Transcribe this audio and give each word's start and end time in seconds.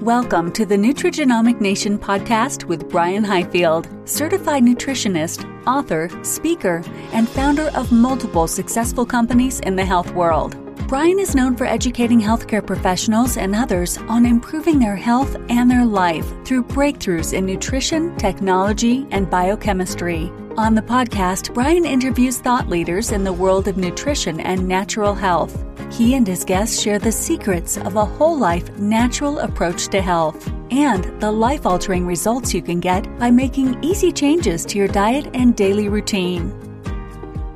Welcome 0.00 0.50
to 0.54 0.66
the 0.66 0.74
Nutrigenomic 0.74 1.60
Nation 1.60 2.00
podcast 2.00 2.64
with 2.64 2.90
Brian 2.90 3.22
Highfield, 3.22 3.88
certified 4.06 4.64
nutritionist, 4.64 5.48
author, 5.68 6.10
speaker, 6.24 6.82
and 7.12 7.28
founder 7.28 7.70
of 7.76 7.92
multiple 7.92 8.48
successful 8.48 9.06
companies 9.06 9.60
in 9.60 9.76
the 9.76 9.84
health 9.84 10.12
world. 10.12 10.56
Brian 10.88 11.20
is 11.20 11.36
known 11.36 11.56
for 11.56 11.64
educating 11.64 12.20
healthcare 12.20 12.66
professionals 12.66 13.36
and 13.36 13.54
others 13.54 13.96
on 14.08 14.26
improving 14.26 14.80
their 14.80 14.96
health 14.96 15.36
and 15.48 15.70
their 15.70 15.86
life 15.86 16.26
through 16.44 16.64
breakthroughs 16.64 17.32
in 17.32 17.46
nutrition, 17.46 18.16
technology, 18.16 19.06
and 19.12 19.30
biochemistry. 19.30 20.28
On 20.56 20.74
the 20.74 20.82
podcast, 20.82 21.54
Brian 21.54 21.84
interviews 21.84 22.38
thought 22.38 22.68
leaders 22.68 23.12
in 23.12 23.22
the 23.22 23.32
world 23.32 23.68
of 23.68 23.76
nutrition 23.76 24.40
and 24.40 24.66
natural 24.66 25.14
health. 25.14 25.64
He 25.90 26.14
and 26.14 26.26
his 26.26 26.44
guests 26.44 26.80
share 26.80 26.98
the 26.98 27.12
secrets 27.12 27.76
of 27.76 27.96
a 27.96 28.04
whole 28.04 28.36
life 28.36 28.76
natural 28.78 29.38
approach 29.38 29.88
to 29.88 30.00
health 30.02 30.50
and 30.70 31.04
the 31.20 31.30
life 31.30 31.66
altering 31.66 32.06
results 32.06 32.52
you 32.52 32.62
can 32.62 32.80
get 32.80 33.18
by 33.18 33.30
making 33.30 33.82
easy 33.82 34.10
changes 34.10 34.64
to 34.66 34.78
your 34.78 34.88
diet 34.88 35.30
and 35.34 35.54
daily 35.54 35.88
routine. 35.88 36.50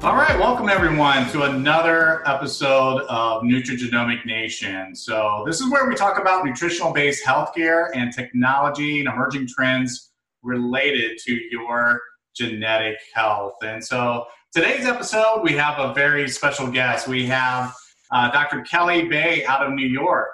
All 0.02 0.14
right, 0.14 0.38
welcome 0.38 0.68
everyone 0.68 1.28
to 1.30 1.42
another 1.42 2.22
episode 2.28 3.00
of 3.08 3.42
Nutrigenomic 3.42 4.24
Nation. 4.24 4.94
So, 4.94 5.42
this 5.44 5.60
is 5.60 5.68
where 5.72 5.88
we 5.88 5.96
talk 5.96 6.20
about 6.20 6.44
nutritional 6.44 6.92
based 6.92 7.26
healthcare 7.26 7.88
and 7.96 8.12
technology 8.12 9.00
and 9.00 9.08
emerging 9.08 9.48
trends 9.48 10.12
related 10.44 11.18
to 11.26 11.34
your 11.50 12.00
genetic 12.36 12.98
health. 13.12 13.54
And 13.64 13.84
so, 13.84 14.26
today's 14.52 14.86
episode, 14.86 15.40
we 15.42 15.54
have 15.54 15.80
a 15.80 15.92
very 15.94 16.28
special 16.28 16.68
guest. 16.68 17.08
We 17.08 17.26
have 17.26 17.74
uh, 18.10 18.30
Dr. 18.30 18.62
Kelly 18.62 19.08
Bay 19.08 19.44
out 19.44 19.66
of 19.66 19.72
New 19.72 19.86
York. 19.86 20.28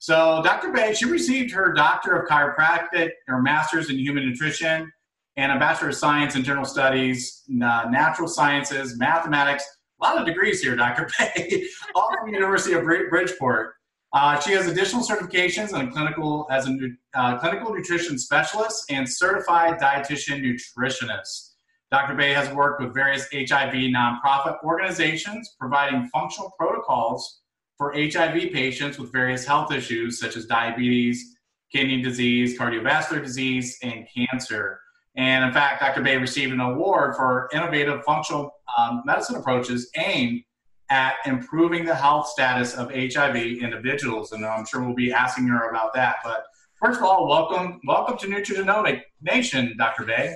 So, 0.00 0.40
Dr. 0.44 0.70
Bay, 0.70 0.94
she 0.94 1.06
received 1.06 1.52
her 1.52 1.72
Doctor 1.72 2.16
of 2.16 2.28
Chiropractic, 2.28 3.10
her 3.26 3.42
Master's 3.42 3.90
in 3.90 3.98
Human 3.98 4.28
Nutrition, 4.28 4.92
and 5.36 5.52
a 5.52 5.58
Bachelor 5.58 5.88
of 5.88 5.96
Science 5.96 6.36
in 6.36 6.44
General 6.44 6.64
Studies, 6.64 7.42
uh, 7.50 7.86
Natural 7.90 8.28
Sciences, 8.28 8.98
Mathematics. 8.98 9.64
A 10.00 10.04
lot 10.04 10.18
of 10.18 10.26
degrees 10.26 10.62
here, 10.62 10.76
Dr. 10.76 11.08
Bay, 11.18 11.64
all 11.94 12.10
from 12.16 12.30
the 12.30 12.32
University 12.32 12.74
of 12.74 12.84
Bridgeport. 12.84 13.74
Uh, 14.12 14.40
she 14.40 14.52
has 14.52 14.66
additional 14.66 15.02
certifications 15.02 15.78
in 15.78 15.90
clinical 15.90 16.46
as 16.50 16.66
a 16.66 16.76
uh, 17.14 17.38
clinical 17.38 17.74
nutrition 17.74 18.18
specialist 18.18 18.84
and 18.90 19.08
certified 19.08 19.78
dietitian 19.78 20.40
nutritionist. 20.40 21.47
Dr. 21.90 22.14
Bay 22.14 22.32
has 22.34 22.50
worked 22.50 22.82
with 22.82 22.92
various 22.92 23.26
HIV 23.32 23.72
nonprofit 23.72 24.62
organizations 24.62 25.56
providing 25.58 26.06
functional 26.08 26.52
protocols 26.58 27.40
for 27.78 27.94
HIV 27.94 28.52
patients 28.52 28.98
with 28.98 29.10
various 29.10 29.46
health 29.46 29.72
issues 29.72 30.20
such 30.20 30.36
as 30.36 30.44
diabetes, 30.44 31.36
kidney 31.72 32.02
disease, 32.02 32.58
cardiovascular 32.58 33.22
disease, 33.22 33.78
and 33.82 34.06
cancer. 34.14 34.80
And 35.16 35.44
in 35.44 35.52
fact, 35.52 35.80
Dr. 35.80 36.02
Bay 36.02 36.18
received 36.18 36.52
an 36.52 36.60
award 36.60 37.16
for 37.16 37.48
innovative 37.54 38.04
functional 38.04 38.52
um, 38.76 39.02
medicine 39.06 39.36
approaches 39.36 39.90
aimed 39.96 40.42
at 40.90 41.14
improving 41.24 41.86
the 41.86 41.94
health 41.94 42.28
status 42.28 42.74
of 42.74 42.90
HIV 42.90 43.36
individuals. 43.36 44.32
And 44.32 44.44
I'm 44.44 44.66
sure 44.66 44.82
we'll 44.82 44.94
be 44.94 45.12
asking 45.12 45.46
her 45.48 45.70
about 45.70 45.94
that. 45.94 46.16
But 46.22 46.44
first 46.82 46.98
of 46.98 47.04
all, 47.04 47.26
welcome, 47.26 47.80
welcome 47.86 48.18
to 48.18 48.26
Nutrigenomic 48.26 49.02
Nation, 49.22 49.74
Dr. 49.78 50.04
Bay. 50.04 50.34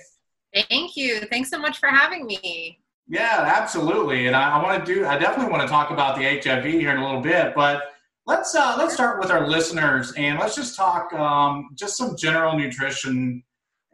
Thank 0.68 0.96
you. 0.96 1.20
Thanks 1.30 1.50
so 1.50 1.58
much 1.58 1.78
for 1.78 1.88
having 1.88 2.26
me. 2.26 2.78
Yeah, 3.08 3.52
absolutely. 3.56 4.26
And 4.26 4.36
I, 4.36 4.58
I 4.58 4.62
want 4.62 4.84
to 4.84 4.94
do. 4.94 5.06
I 5.06 5.18
definitely 5.18 5.50
want 5.50 5.62
to 5.62 5.68
talk 5.68 5.90
about 5.90 6.16
the 6.16 6.22
HIV 6.24 6.64
here 6.64 6.90
in 6.90 6.98
a 6.98 7.04
little 7.04 7.20
bit, 7.20 7.54
but 7.54 7.82
let's 8.26 8.54
uh, 8.54 8.74
let's 8.78 8.94
start 8.94 9.20
with 9.20 9.30
our 9.30 9.48
listeners 9.48 10.12
and 10.16 10.38
let's 10.38 10.54
just 10.54 10.76
talk 10.76 11.12
um, 11.14 11.68
just 11.74 11.96
some 11.96 12.16
general 12.16 12.56
nutrition 12.56 13.42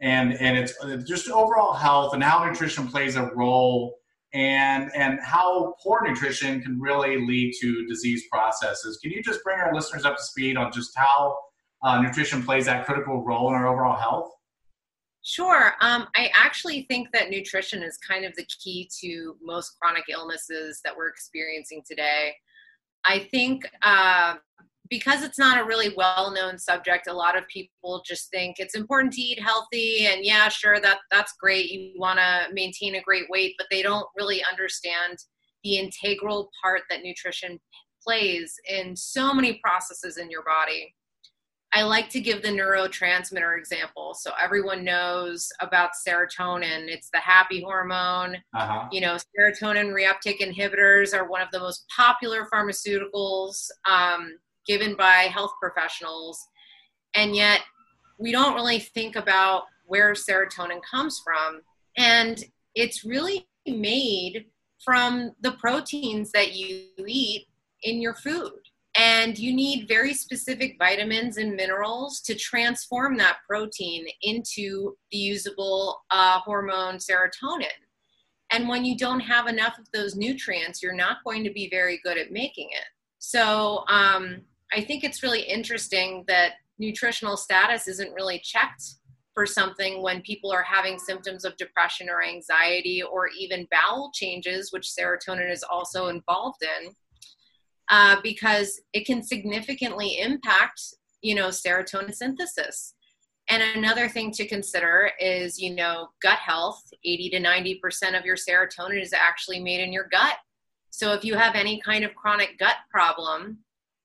and 0.01 0.33
and 0.33 0.57
it's 0.57 0.73
uh, 0.81 0.97
just 0.97 1.29
overall 1.29 1.73
health 1.73 2.13
and 2.13 2.23
how 2.23 2.43
nutrition 2.45 2.87
plays 2.87 3.15
a 3.15 3.29
role 3.35 3.95
and 4.33 4.91
and 4.95 5.19
how 5.23 5.73
poor 5.81 6.01
nutrition 6.07 6.61
can 6.61 6.79
really 6.79 7.25
lead 7.25 7.53
to 7.59 7.85
disease 7.87 8.23
processes. 8.31 8.99
Can 9.01 9.11
you 9.11 9.23
just 9.23 9.43
bring 9.43 9.59
our 9.59 9.73
listeners 9.73 10.05
up 10.05 10.17
to 10.17 10.23
speed 10.23 10.57
on 10.57 10.71
just 10.71 10.91
how 10.95 11.35
uh, 11.83 12.01
nutrition 12.01 12.43
plays 12.43 12.65
that 12.65 12.85
critical 12.85 13.23
role 13.23 13.49
in 13.49 13.55
our 13.55 13.67
overall 13.67 13.99
health? 13.99 14.31
Sure. 15.29 15.75
Um, 15.79 16.07
I 16.15 16.31
actually 16.35 16.87
think 16.89 17.09
that 17.13 17.29
nutrition 17.29 17.83
is 17.83 17.99
kind 17.99 18.25
of 18.25 18.33
the 18.35 18.47
key 18.63 18.89
to 18.99 19.35
most 19.43 19.77
chronic 19.79 20.05
illnesses 20.09 20.81
that 20.83 20.97
we're 20.97 21.09
experiencing 21.09 21.83
today. 21.87 22.33
I 23.05 23.27
think 23.29 23.69
uh, 23.83 24.37
because 24.89 25.21
it's 25.21 25.37
not 25.37 25.61
a 25.61 25.65
really 25.65 25.93
well 25.95 26.31
known 26.33 26.57
subject, 26.57 27.05
a 27.05 27.13
lot 27.13 27.37
of 27.37 27.47
people 27.47 28.01
just 28.07 28.31
think 28.31 28.55
it's 28.57 28.73
important 28.73 29.13
to 29.13 29.21
eat 29.21 29.39
healthy, 29.39 30.07
and 30.07 30.25
yeah, 30.25 30.49
sure, 30.49 30.79
that 30.79 30.97
that's 31.11 31.33
great. 31.39 31.69
You 31.69 31.93
want 31.99 32.17
to 32.17 32.47
maintain 32.51 32.95
a 32.95 33.01
great 33.03 33.29
weight, 33.29 33.53
but 33.59 33.67
they 33.69 33.83
don't 33.83 34.07
really 34.17 34.43
understand 34.49 35.19
the 35.63 35.77
integral 35.77 36.49
part 36.59 36.81
that 36.89 37.03
nutrition 37.03 37.59
plays 38.03 38.55
in 38.67 38.95
so 38.95 39.31
many 39.31 39.61
processes 39.63 40.17
in 40.17 40.31
your 40.31 40.43
body. 40.43 40.95
I 41.71 41.83
like 41.83 42.09
to 42.09 42.19
give 42.19 42.41
the 42.41 42.49
neurotransmitter 42.49 43.57
example. 43.57 44.15
So 44.15 44.31
everyone 44.41 44.83
knows 44.83 45.49
about 45.61 45.91
serotonin. 46.07 46.87
It's 46.87 47.09
the 47.11 47.19
happy 47.19 47.61
hormone. 47.61 48.37
Uh-huh. 48.55 48.87
You 48.91 49.01
know, 49.01 49.17
serotonin 49.37 49.93
reuptake 49.93 50.39
inhibitors 50.39 51.13
are 51.13 51.29
one 51.29 51.41
of 51.41 51.51
the 51.51 51.59
most 51.59 51.85
popular 51.95 52.47
pharmaceuticals 52.51 53.69
um, 53.87 54.37
given 54.65 54.95
by 54.95 55.29
health 55.31 55.51
professionals. 55.61 56.39
And 57.13 57.35
yet, 57.35 57.61
we 58.17 58.31
don't 58.31 58.55
really 58.55 58.79
think 58.79 59.15
about 59.15 59.63
where 59.85 60.13
serotonin 60.13 60.81
comes 60.89 61.21
from. 61.23 61.61
And 61.97 62.43
it's 62.73 63.05
really 63.05 63.47
made 63.67 64.45
from 64.83 65.33
the 65.41 65.51
proteins 65.53 66.31
that 66.31 66.53
you 66.53 66.85
eat 67.05 67.45
in 67.83 68.01
your 68.01 68.15
food 68.15 68.68
and 68.99 69.39
you 69.39 69.55
need 69.55 69.87
very 69.87 70.13
specific 70.13 70.75
vitamins 70.77 71.37
and 71.37 71.55
minerals 71.55 72.19
to 72.19 72.35
transform 72.35 73.15
that 73.15 73.37
protein 73.47 74.05
into 74.23 74.93
the 75.09 75.17
usable 75.17 76.01
uh, 76.11 76.39
hormone 76.39 76.97
serotonin. 76.97 77.79
And 78.51 78.67
when 78.67 78.83
you 78.83 78.97
don't 78.97 79.21
have 79.21 79.47
enough 79.47 79.77
of 79.79 79.89
those 79.93 80.17
nutrients, 80.17 80.83
you're 80.83 80.91
not 80.91 81.23
going 81.23 81.45
to 81.45 81.49
be 81.49 81.69
very 81.69 82.01
good 82.03 82.17
at 82.17 82.33
making 82.33 82.67
it. 82.71 82.87
So 83.19 83.85
um, 83.87 84.41
I 84.73 84.81
think 84.81 85.05
it's 85.05 85.23
really 85.23 85.43
interesting 85.43 86.25
that 86.27 86.55
nutritional 86.77 87.37
status 87.37 87.87
isn't 87.87 88.13
really 88.13 88.39
checked 88.39 88.83
for 89.33 89.45
something 89.45 90.01
when 90.01 90.21
people 90.23 90.51
are 90.51 90.63
having 90.63 90.99
symptoms 90.99 91.45
of 91.45 91.55
depression 91.55 92.09
or 92.09 92.21
anxiety 92.21 93.01
or 93.01 93.29
even 93.39 93.65
bowel 93.71 94.11
changes, 94.13 94.73
which 94.73 94.89
serotonin 94.89 95.49
is 95.49 95.63
also 95.63 96.07
involved 96.07 96.63
in 96.63 96.93
uh, 97.89 98.17
because 98.21 98.81
it 98.93 99.05
can 99.05 99.23
significantly 99.23 100.19
impact, 100.19 100.81
you 101.21 101.35
know, 101.35 101.47
serotonin 101.47 102.13
synthesis. 102.13 102.93
And 103.49 103.63
another 103.75 104.07
thing 104.07 104.31
to 104.33 104.47
consider 104.47 105.11
is, 105.19 105.59
you 105.59 105.73
know, 105.73 106.09
gut 106.21 106.37
health. 106.37 106.83
80 107.03 107.29
to 107.31 107.39
90% 107.39 108.17
of 108.17 108.25
your 108.25 108.35
serotonin 108.35 109.01
is 109.01 109.11
actually 109.11 109.59
made 109.59 109.81
in 109.81 109.91
your 109.91 110.07
gut. 110.11 110.35
So 110.91 111.13
if 111.13 111.25
you 111.25 111.35
have 111.35 111.55
any 111.55 111.81
kind 111.81 112.03
of 112.03 112.13
chronic 112.13 112.59
gut 112.59 112.75
problem, 112.91 113.59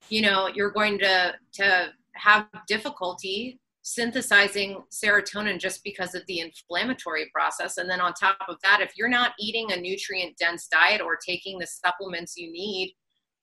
you 0.08 0.22
know, 0.22 0.48
you're 0.48 0.70
going 0.70 0.98
to, 1.00 1.34
to 1.54 1.92
have 2.14 2.46
difficulty 2.66 3.60
synthesizing 3.82 4.82
serotonin 4.90 5.60
just 5.60 5.84
because 5.84 6.14
of 6.14 6.22
the 6.26 6.40
inflammatory 6.40 7.30
process. 7.34 7.76
And 7.76 7.88
then 7.88 8.00
on 8.00 8.14
top 8.14 8.38
of 8.48 8.56
that, 8.62 8.80
if 8.80 8.96
you're 8.96 9.08
not 9.08 9.32
eating 9.38 9.72
a 9.72 9.76
nutrient 9.76 10.38
dense 10.38 10.68
diet 10.68 11.02
or 11.02 11.16
taking 11.16 11.58
the 11.58 11.66
supplements 11.66 12.34
you 12.34 12.50
need 12.50 12.94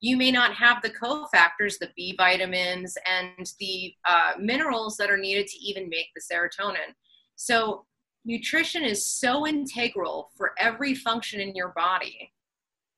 you 0.02 0.18
may 0.18 0.32
not 0.32 0.56
have 0.56 0.82
the 0.82 0.90
cofactors, 0.90 1.78
the 1.80 1.92
B 1.96 2.16
vitamins, 2.18 2.98
and 3.06 3.52
the 3.60 3.94
uh, 4.06 4.34
minerals 4.40 4.98
that 4.98 5.12
are 5.12 5.18
needed 5.18 5.46
to 5.48 5.58
even 5.60 5.88
make 5.90 6.08
the 6.16 6.22
serotonin. 6.22 6.94
So, 7.36 7.86
nutrition 8.26 8.84
is 8.84 9.20
so 9.20 9.48
integral 9.48 10.32
for 10.36 10.52
every 10.58 10.94
function 10.96 11.40
in 11.40 11.56
your 11.56 11.70
body 11.70 12.32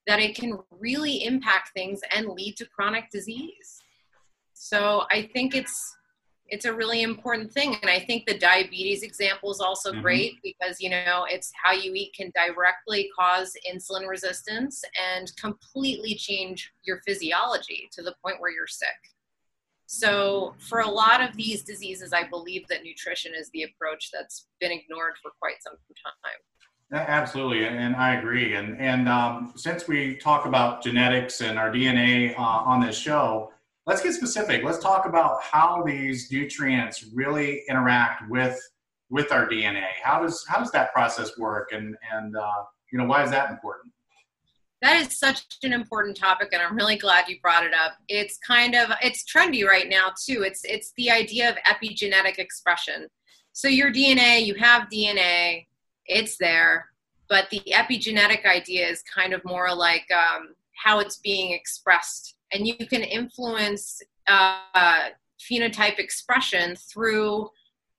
that 0.07 0.19
it 0.19 0.35
can 0.35 0.59
really 0.71 1.23
impact 1.23 1.71
things 1.73 1.99
and 2.11 2.27
lead 2.27 2.55
to 2.57 2.65
chronic 2.65 3.09
disease. 3.11 3.79
So, 4.53 5.03
I 5.11 5.29
think 5.33 5.55
it's 5.55 5.95
it's 6.47 6.65
a 6.65 6.73
really 6.73 7.01
important 7.01 7.51
thing. 7.51 7.75
And 7.81 7.89
i 7.89 7.99
think 7.99 8.25
the 8.25 8.37
diabetes 8.37 9.03
example 9.03 9.51
is 9.51 9.59
also 9.59 9.91
mm-hmm. 9.91 10.01
great 10.01 10.33
because 10.43 10.79
you 10.79 10.89
know 10.89 11.25
it's 11.29 11.51
how 11.61 11.71
you 11.71 11.93
eat 11.93 12.13
can 12.15 12.31
directly 12.35 13.09
cause 13.17 13.53
insulin 13.71 14.07
resistance 14.07 14.83
and 15.15 15.31
completely 15.37 16.15
change 16.15 16.71
your 16.83 17.01
physiology 17.05 17.89
to 17.93 18.01
the 18.01 18.15
point 18.23 18.39
where 18.39 18.51
you're 18.51 18.67
sick. 18.67 18.87
So 19.85 20.55
for 20.57 20.79
a 20.79 20.87
lot 20.87 21.21
of 21.21 21.35
these 21.35 21.63
diseases 21.63 22.13
i 22.13 22.27
believe 22.27 22.67
that 22.67 22.83
nutrition 22.83 23.33
is 23.35 23.49
the 23.53 23.63
approach 23.63 24.09
that's 24.11 24.47
been 24.59 24.71
ignored 24.71 25.13
for 25.21 25.31
quite 25.39 25.61
some 25.61 25.73
time. 25.73 27.01
Absolutely 27.07 27.65
and 27.65 27.95
i 27.95 28.15
agree. 28.15 28.55
And 28.55 28.79
and 28.79 29.07
um, 29.07 29.53
since 29.55 29.87
we 29.87 30.15
talk 30.17 30.45
about 30.45 30.83
genetics 30.83 31.41
and 31.41 31.57
our 31.57 31.71
dna 31.71 32.37
uh, 32.37 32.41
on 32.41 32.81
this 32.81 32.97
show 32.97 33.52
let's 33.85 34.01
get 34.01 34.13
specific. 34.13 34.63
Let's 34.63 34.79
talk 34.79 35.05
about 35.05 35.41
how 35.43 35.83
these 35.85 36.31
nutrients 36.31 37.05
really 37.13 37.63
interact 37.69 38.29
with 38.29 38.59
with 39.09 39.31
our 39.31 39.47
DNA. 39.47 39.87
How 40.01 40.21
does 40.21 40.45
how 40.47 40.59
does 40.59 40.71
that 40.71 40.93
process 40.93 41.37
work, 41.37 41.71
and 41.71 41.95
and 42.11 42.35
uh, 42.35 42.63
you 42.91 42.97
know 42.97 43.05
why 43.05 43.23
is 43.23 43.31
that 43.31 43.51
important? 43.51 43.93
That 44.81 45.01
is 45.01 45.17
such 45.17 45.45
an 45.63 45.71
important 45.71 46.17
topic, 46.17 46.49
and 46.51 46.61
I'm 46.61 46.75
really 46.75 46.97
glad 46.97 47.29
you 47.29 47.39
brought 47.41 47.65
it 47.65 47.73
up. 47.73 47.93
It's 48.09 48.37
kind 48.45 48.75
of 48.75 48.89
it's 49.01 49.23
trendy 49.23 49.65
right 49.65 49.87
now 49.89 50.11
too. 50.25 50.43
It's 50.43 50.61
it's 50.65 50.93
the 50.97 51.11
idea 51.11 51.49
of 51.49 51.55
epigenetic 51.57 52.37
expression. 52.37 53.07
So 53.53 53.67
your 53.67 53.91
DNA, 53.91 54.43
you 54.43 54.55
have 54.55 54.89
DNA, 54.89 55.67
it's 56.07 56.37
there, 56.37 56.87
but 57.29 57.49
the 57.51 57.61
epigenetic 57.71 58.45
idea 58.45 58.87
is 58.87 59.03
kind 59.03 59.31
of 59.31 59.45
more 59.45 59.73
like 59.73 60.05
um, 60.11 60.55
how 60.75 60.99
it's 60.99 61.17
being 61.17 61.53
expressed, 61.53 62.35
and 62.53 62.67
you 62.67 62.75
can 62.75 63.03
influence 63.03 64.01
uh, 64.27 65.09
phenotype 65.39 65.99
expression 65.99 66.75
through 66.75 67.49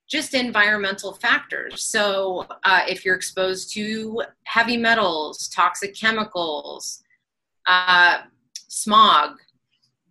just 0.09 0.35
environmental 0.35 1.15
factors. 1.15 1.83
So, 1.83 2.47
uh, 2.63 2.83
if 2.87 3.05
you're 3.05 3.15
exposed 3.15 3.73
to 3.75 4.23
heavy 4.45 4.77
metals, 4.77 5.49
toxic 5.49 5.95
chemicals, 5.95 7.03
uh, 7.67 8.19
smog, 8.69 9.39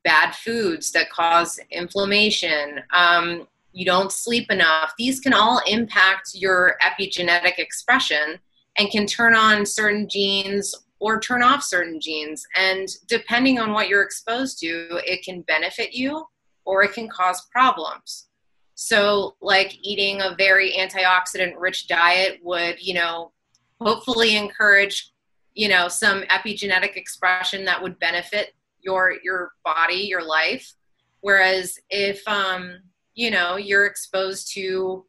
bad 0.04 0.36
foods 0.36 0.92
that 0.92 1.10
cause 1.10 1.60
inflammation, 1.72 2.82
um, 2.94 3.48
you 3.72 3.86
don't 3.86 4.12
sleep 4.12 4.52
enough, 4.52 4.94
these 4.98 5.20
can 5.20 5.34
all 5.34 5.62
impact 5.68 6.32
your 6.34 6.78
epigenetic 6.82 7.58
expression 7.58 8.40
and 8.78 8.90
can 8.90 9.06
turn 9.06 9.36
on 9.36 9.66
certain 9.66 10.08
genes 10.10 10.76
or 11.04 11.20
turn 11.20 11.44
off 11.44 11.62
certain 11.62 12.00
genes. 12.00 12.48
And 12.58 12.88
depending 13.08 13.60
on 13.60 13.74
what 13.74 13.90
you're 13.90 14.04
exposed 14.04 14.58
to, 14.60 15.02
it 15.06 15.22
can 15.22 15.42
benefit 15.42 15.94
you 15.94 16.26
or 16.64 16.82
it 16.82 16.94
can 16.94 17.10
cause 17.10 17.46
problems. 17.52 18.30
So, 18.76 19.36
like 19.42 19.78
eating 19.82 20.22
a 20.22 20.34
very 20.38 20.72
antioxidant 20.72 21.56
rich 21.60 21.88
diet 21.88 22.40
would, 22.42 22.82
you 22.82 22.94
know, 22.94 23.34
hopefully 23.82 24.38
encourage, 24.38 25.12
you 25.54 25.68
know, 25.68 25.90
some 25.90 26.22
epigenetic 26.24 26.96
expression 26.96 27.66
that 27.66 27.84
would 27.84 28.00
benefit 28.00 28.54
your 28.80 29.16
your 29.26 29.52
body, 29.66 30.06
your 30.08 30.24
life. 30.24 30.74
Whereas 31.20 31.78
if 31.90 32.26
um, 32.30 32.78
you 33.14 33.30
know, 33.30 33.58
you're 33.58 33.88
exposed 33.88 34.54
to 34.54 35.06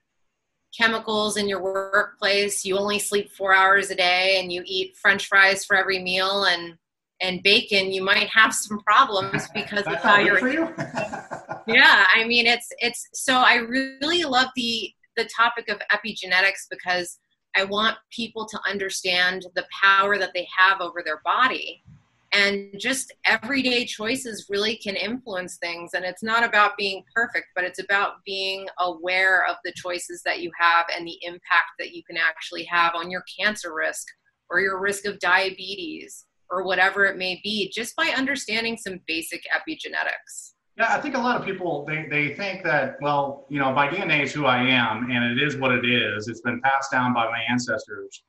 chemicals 0.77 1.37
in 1.37 1.49
your 1.49 1.63
workplace, 1.63 2.65
you 2.65 2.77
only 2.77 2.99
sleep 2.99 3.31
4 3.31 3.55
hours 3.55 3.91
a 3.91 3.95
day 3.95 4.41
and 4.41 4.53
you 4.53 4.63
eat 4.67 4.97
french 4.97 5.27
fries 5.27 5.65
for 5.65 5.77
every 5.77 6.03
meal 6.03 6.45
and 6.45 6.75
and 7.21 7.43
bacon, 7.43 7.93
you 7.93 8.03
might 8.03 8.29
have 8.29 8.53
some 8.53 8.81
problems 8.81 9.49
because 9.55 9.87
of 9.87 9.95
how 9.95 10.19
you're. 10.19 10.47
You? 10.49 10.75
yeah, 11.67 12.07
I 12.13 12.25
mean 12.27 12.47
it's 12.47 12.69
it's 12.79 13.09
so 13.15 13.37
I 13.37 13.57
really 13.57 14.25
love 14.25 14.49
the 14.57 14.93
the 15.17 15.29
topic 15.35 15.69
of 15.69 15.81
epigenetics 15.93 16.67
because 16.71 17.19
I 17.57 17.65
want 17.65 17.97
people 18.11 18.47
to 18.47 18.59
understand 18.69 19.47
the 19.55 19.65
power 19.83 20.19
that 20.19 20.33
they 20.35 20.47
have 20.57 20.81
over 20.81 21.03
their 21.05 21.21
body. 21.25 21.85
And 22.35 22.75
just 22.79 23.13
everyday 23.27 23.85
choices 23.85 24.47
really 24.51 24.77
can 24.77 24.97
influence 24.97 25.57
things. 25.59 25.93
And 25.95 26.05
it's 26.05 26.23
not 26.23 26.45
about 26.45 26.77
being 26.77 27.05
perfect, 27.15 27.47
but 27.55 27.63
it's 27.63 27.79
about 27.79 28.25
being 28.27 28.67
aware 28.81 29.47
of 29.47 29.57
the 29.65 29.73
choices 29.77 30.21
that 30.25 30.41
you 30.41 30.51
have 30.59 30.87
and 30.95 31.07
the 31.07 31.17
impact 31.23 31.71
that 31.79 31.93
you 31.93 32.03
can 32.03 32.17
actually 32.17 32.65
have 32.65 32.95
on 32.97 33.09
your 33.09 33.23
cancer 33.39 33.73
risk 33.73 34.09
or 34.51 34.59
your 34.59 34.81
risk 34.81 35.07
of 35.07 35.21
diabetes 35.21 36.27
or 36.51 36.65
whatever 36.65 37.05
it 37.07 37.17
may 37.17 37.41
be, 37.45 37.71
just 37.73 37.95
by 37.95 38.09
understanding 38.17 38.77
some 38.77 39.01
basic 39.07 39.43
epigenetics. 39.55 40.55
Yeah, 40.77 40.93
I 40.93 41.01
think 41.01 41.15
a 41.15 41.21
lot 41.21 41.37
of 41.37 41.47
people 41.47 41.85
they, 41.87 42.07
they 42.11 42.35
think 42.35 42.65
that 42.65 42.97
well, 43.01 43.47
you 43.49 43.61
know, 43.61 43.73
my 43.73 43.87
DNA 43.87 44.25
is 44.25 44.33
who 44.33 44.45
I 44.47 44.59
am, 44.59 45.09
and 45.09 45.39
it 45.39 45.43
is 45.43 45.57
what 45.57 45.71
it 45.71 45.87
is. 45.87 46.27
It's 46.27 46.41
been 46.41 46.61
passed 46.63 46.91
down 46.91 47.15
by 47.15 47.27
my 47.27 47.41
ancestors, 47.49 48.25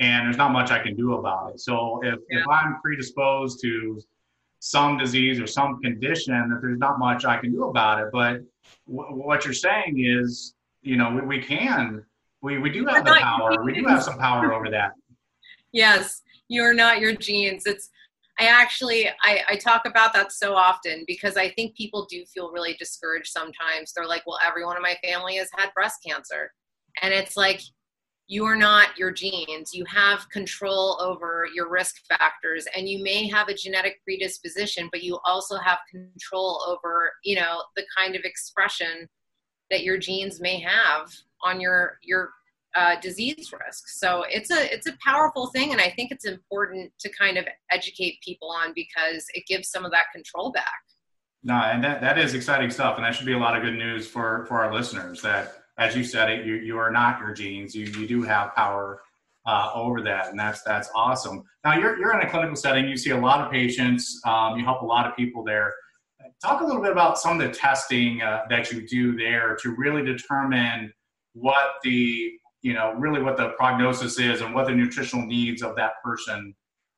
and 0.00 0.26
there's 0.26 0.36
not 0.36 0.52
much 0.52 0.70
I 0.70 0.78
can 0.78 0.94
do 0.94 1.14
about 1.14 1.52
it. 1.52 1.60
So 1.60 2.00
if 2.02 2.18
yeah. 2.30 2.40
if 2.40 2.48
I'm 2.48 2.80
predisposed 2.80 3.60
to 3.62 4.00
some 4.60 4.98
disease 4.98 5.40
or 5.40 5.46
some 5.46 5.80
condition, 5.80 6.34
that 6.50 6.58
there's 6.60 6.78
not 6.78 6.98
much 6.98 7.24
I 7.24 7.38
can 7.38 7.52
do 7.52 7.64
about 7.64 8.00
it. 8.00 8.08
But 8.12 8.40
w- 8.86 9.14
what 9.14 9.44
you're 9.44 9.54
saying 9.54 10.04
is, 10.04 10.54
you 10.82 10.96
know, 10.96 11.10
we, 11.10 11.20
we 11.22 11.42
can, 11.42 12.04
we 12.42 12.58
we 12.58 12.70
do 12.70 12.86
have 12.86 13.04
the 13.04 13.14
power. 13.14 13.62
We 13.64 13.72
do 13.72 13.84
have 13.86 14.02
some 14.02 14.18
power 14.18 14.52
over 14.52 14.70
that. 14.70 14.92
Yes, 15.72 16.22
you're 16.48 16.74
not 16.74 17.00
your 17.00 17.14
genes. 17.14 17.64
It's 17.66 17.90
I 18.40 18.46
actually 18.46 19.08
I, 19.08 19.42
I 19.48 19.56
talk 19.56 19.82
about 19.84 20.12
that 20.12 20.32
so 20.32 20.54
often 20.54 21.04
because 21.06 21.36
I 21.36 21.50
think 21.50 21.76
people 21.76 22.06
do 22.08 22.24
feel 22.32 22.52
really 22.52 22.74
discouraged 22.74 23.30
sometimes. 23.30 23.92
They're 23.92 24.06
like, 24.06 24.26
well, 24.26 24.38
everyone 24.46 24.76
in 24.76 24.82
my 24.82 24.96
family 25.02 25.36
has 25.36 25.48
had 25.56 25.74
breast 25.74 25.98
cancer. 26.06 26.52
And 27.02 27.12
it's 27.12 27.36
like 27.36 27.60
you 28.28 28.44
are 28.44 28.56
not 28.56 28.96
your 28.98 29.10
genes. 29.10 29.72
You 29.72 29.86
have 29.86 30.28
control 30.28 30.98
over 31.00 31.48
your 31.54 31.70
risk 31.70 31.96
factors 32.06 32.66
and 32.76 32.86
you 32.86 33.02
may 33.02 33.26
have 33.26 33.48
a 33.48 33.54
genetic 33.54 34.02
predisposition, 34.04 34.90
but 34.92 35.02
you 35.02 35.18
also 35.24 35.56
have 35.56 35.78
control 35.90 36.62
over, 36.68 37.10
you 37.24 37.36
know, 37.36 37.62
the 37.74 37.86
kind 37.96 38.14
of 38.14 38.22
expression 38.24 39.08
that 39.70 39.82
your 39.82 39.96
genes 39.96 40.40
may 40.40 40.60
have 40.60 41.10
on 41.42 41.58
your 41.58 41.98
your 42.02 42.30
uh, 42.76 43.00
disease 43.00 43.50
risk. 43.66 43.88
So 43.88 44.24
it's 44.28 44.50
a 44.50 44.72
it's 44.72 44.86
a 44.86 44.96
powerful 45.04 45.46
thing, 45.46 45.72
and 45.72 45.80
I 45.80 45.90
think 45.90 46.10
it's 46.12 46.26
important 46.26 46.92
to 47.00 47.08
kind 47.08 47.38
of 47.38 47.46
educate 47.70 48.20
people 48.22 48.50
on 48.50 48.72
because 48.74 49.24
it 49.32 49.46
gives 49.46 49.70
some 49.70 49.86
of 49.86 49.90
that 49.92 50.06
control 50.14 50.52
back. 50.52 50.66
No, 51.42 51.54
and 51.54 51.82
that, 51.82 52.00
that 52.00 52.18
is 52.18 52.34
exciting 52.34 52.70
stuff, 52.70 52.96
and 52.96 53.04
that 53.04 53.14
should 53.14 53.26
be 53.26 53.32
a 53.32 53.38
lot 53.38 53.56
of 53.56 53.62
good 53.62 53.74
news 53.74 54.06
for 54.06 54.44
for 54.46 54.62
our 54.62 54.72
listeners. 54.72 55.22
That, 55.22 55.54
as 55.78 55.96
you 55.96 56.04
said, 56.04 56.30
it 56.30 56.44
you 56.44 56.56
you 56.56 56.76
are 56.78 56.90
not 56.90 57.20
your 57.20 57.32
genes. 57.32 57.74
You 57.74 57.86
you 57.86 58.06
do 58.06 58.22
have 58.22 58.54
power 58.54 59.00
uh, 59.46 59.70
over 59.74 60.02
that, 60.02 60.28
and 60.28 60.38
that's 60.38 60.62
that's 60.62 60.90
awesome. 60.94 61.44
Now 61.64 61.78
you're 61.78 61.98
you're 61.98 62.18
in 62.18 62.26
a 62.26 62.30
clinical 62.30 62.56
setting. 62.56 62.88
You 62.88 62.96
see 62.96 63.10
a 63.10 63.18
lot 63.18 63.40
of 63.40 63.50
patients. 63.50 64.20
Um, 64.26 64.58
you 64.58 64.64
help 64.64 64.82
a 64.82 64.86
lot 64.86 65.06
of 65.06 65.16
people 65.16 65.44
there. 65.44 65.72
Talk 66.42 66.60
a 66.60 66.64
little 66.64 66.82
bit 66.82 66.92
about 66.92 67.18
some 67.18 67.40
of 67.40 67.46
the 67.46 67.52
testing 67.52 68.22
uh, 68.22 68.42
that 68.50 68.70
you 68.70 68.86
do 68.86 69.16
there 69.16 69.56
to 69.62 69.74
really 69.76 70.04
determine 70.04 70.92
what 71.32 71.74
the 71.82 72.32
you 72.62 72.74
know 72.74 72.92
really 72.94 73.22
what 73.22 73.36
the 73.36 73.50
prognosis 73.50 74.18
is 74.18 74.40
and 74.40 74.54
what 74.54 74.66
the 74.66 74.74
nutritional 74.74 75.24
needs 75.24 75.62
of 75.62 75.76
that 75.76 75.92
person 76.04 76.54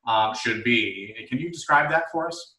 um, 0.07 0.33
should 0.35 0.63
be. 0.63 1.15
Can 1.29 1.37
you 1.37 1.51
describe 1.51 1.89
that 1.91 2.05
for 2.11 2.27
us? 2.27 2.55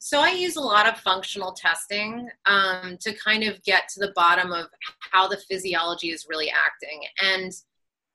So 0.00 0.20
I 0.20 0.30
use 0.30 0.56
a 0.56 0.60
lot 0.60 0.88
of 0.88 1.00
functional 1.00 1.52
testing 1.52 2.28
um, 2.46 2.96
to 3.00 3.12
kind 3.14 3.42
of 3.42 3.62
get 3.64 3.88
to 3.94 4.00
the 4.00 4.12
bottom 4.14 4.52
of 4.52 4.66
how 5.10 5.26
the 5.26 5.38
physiology 5.48 6.10
is 6.10 6.26
really 6.28 6.50
acting. 6.50 7.02
And 7.20 7.52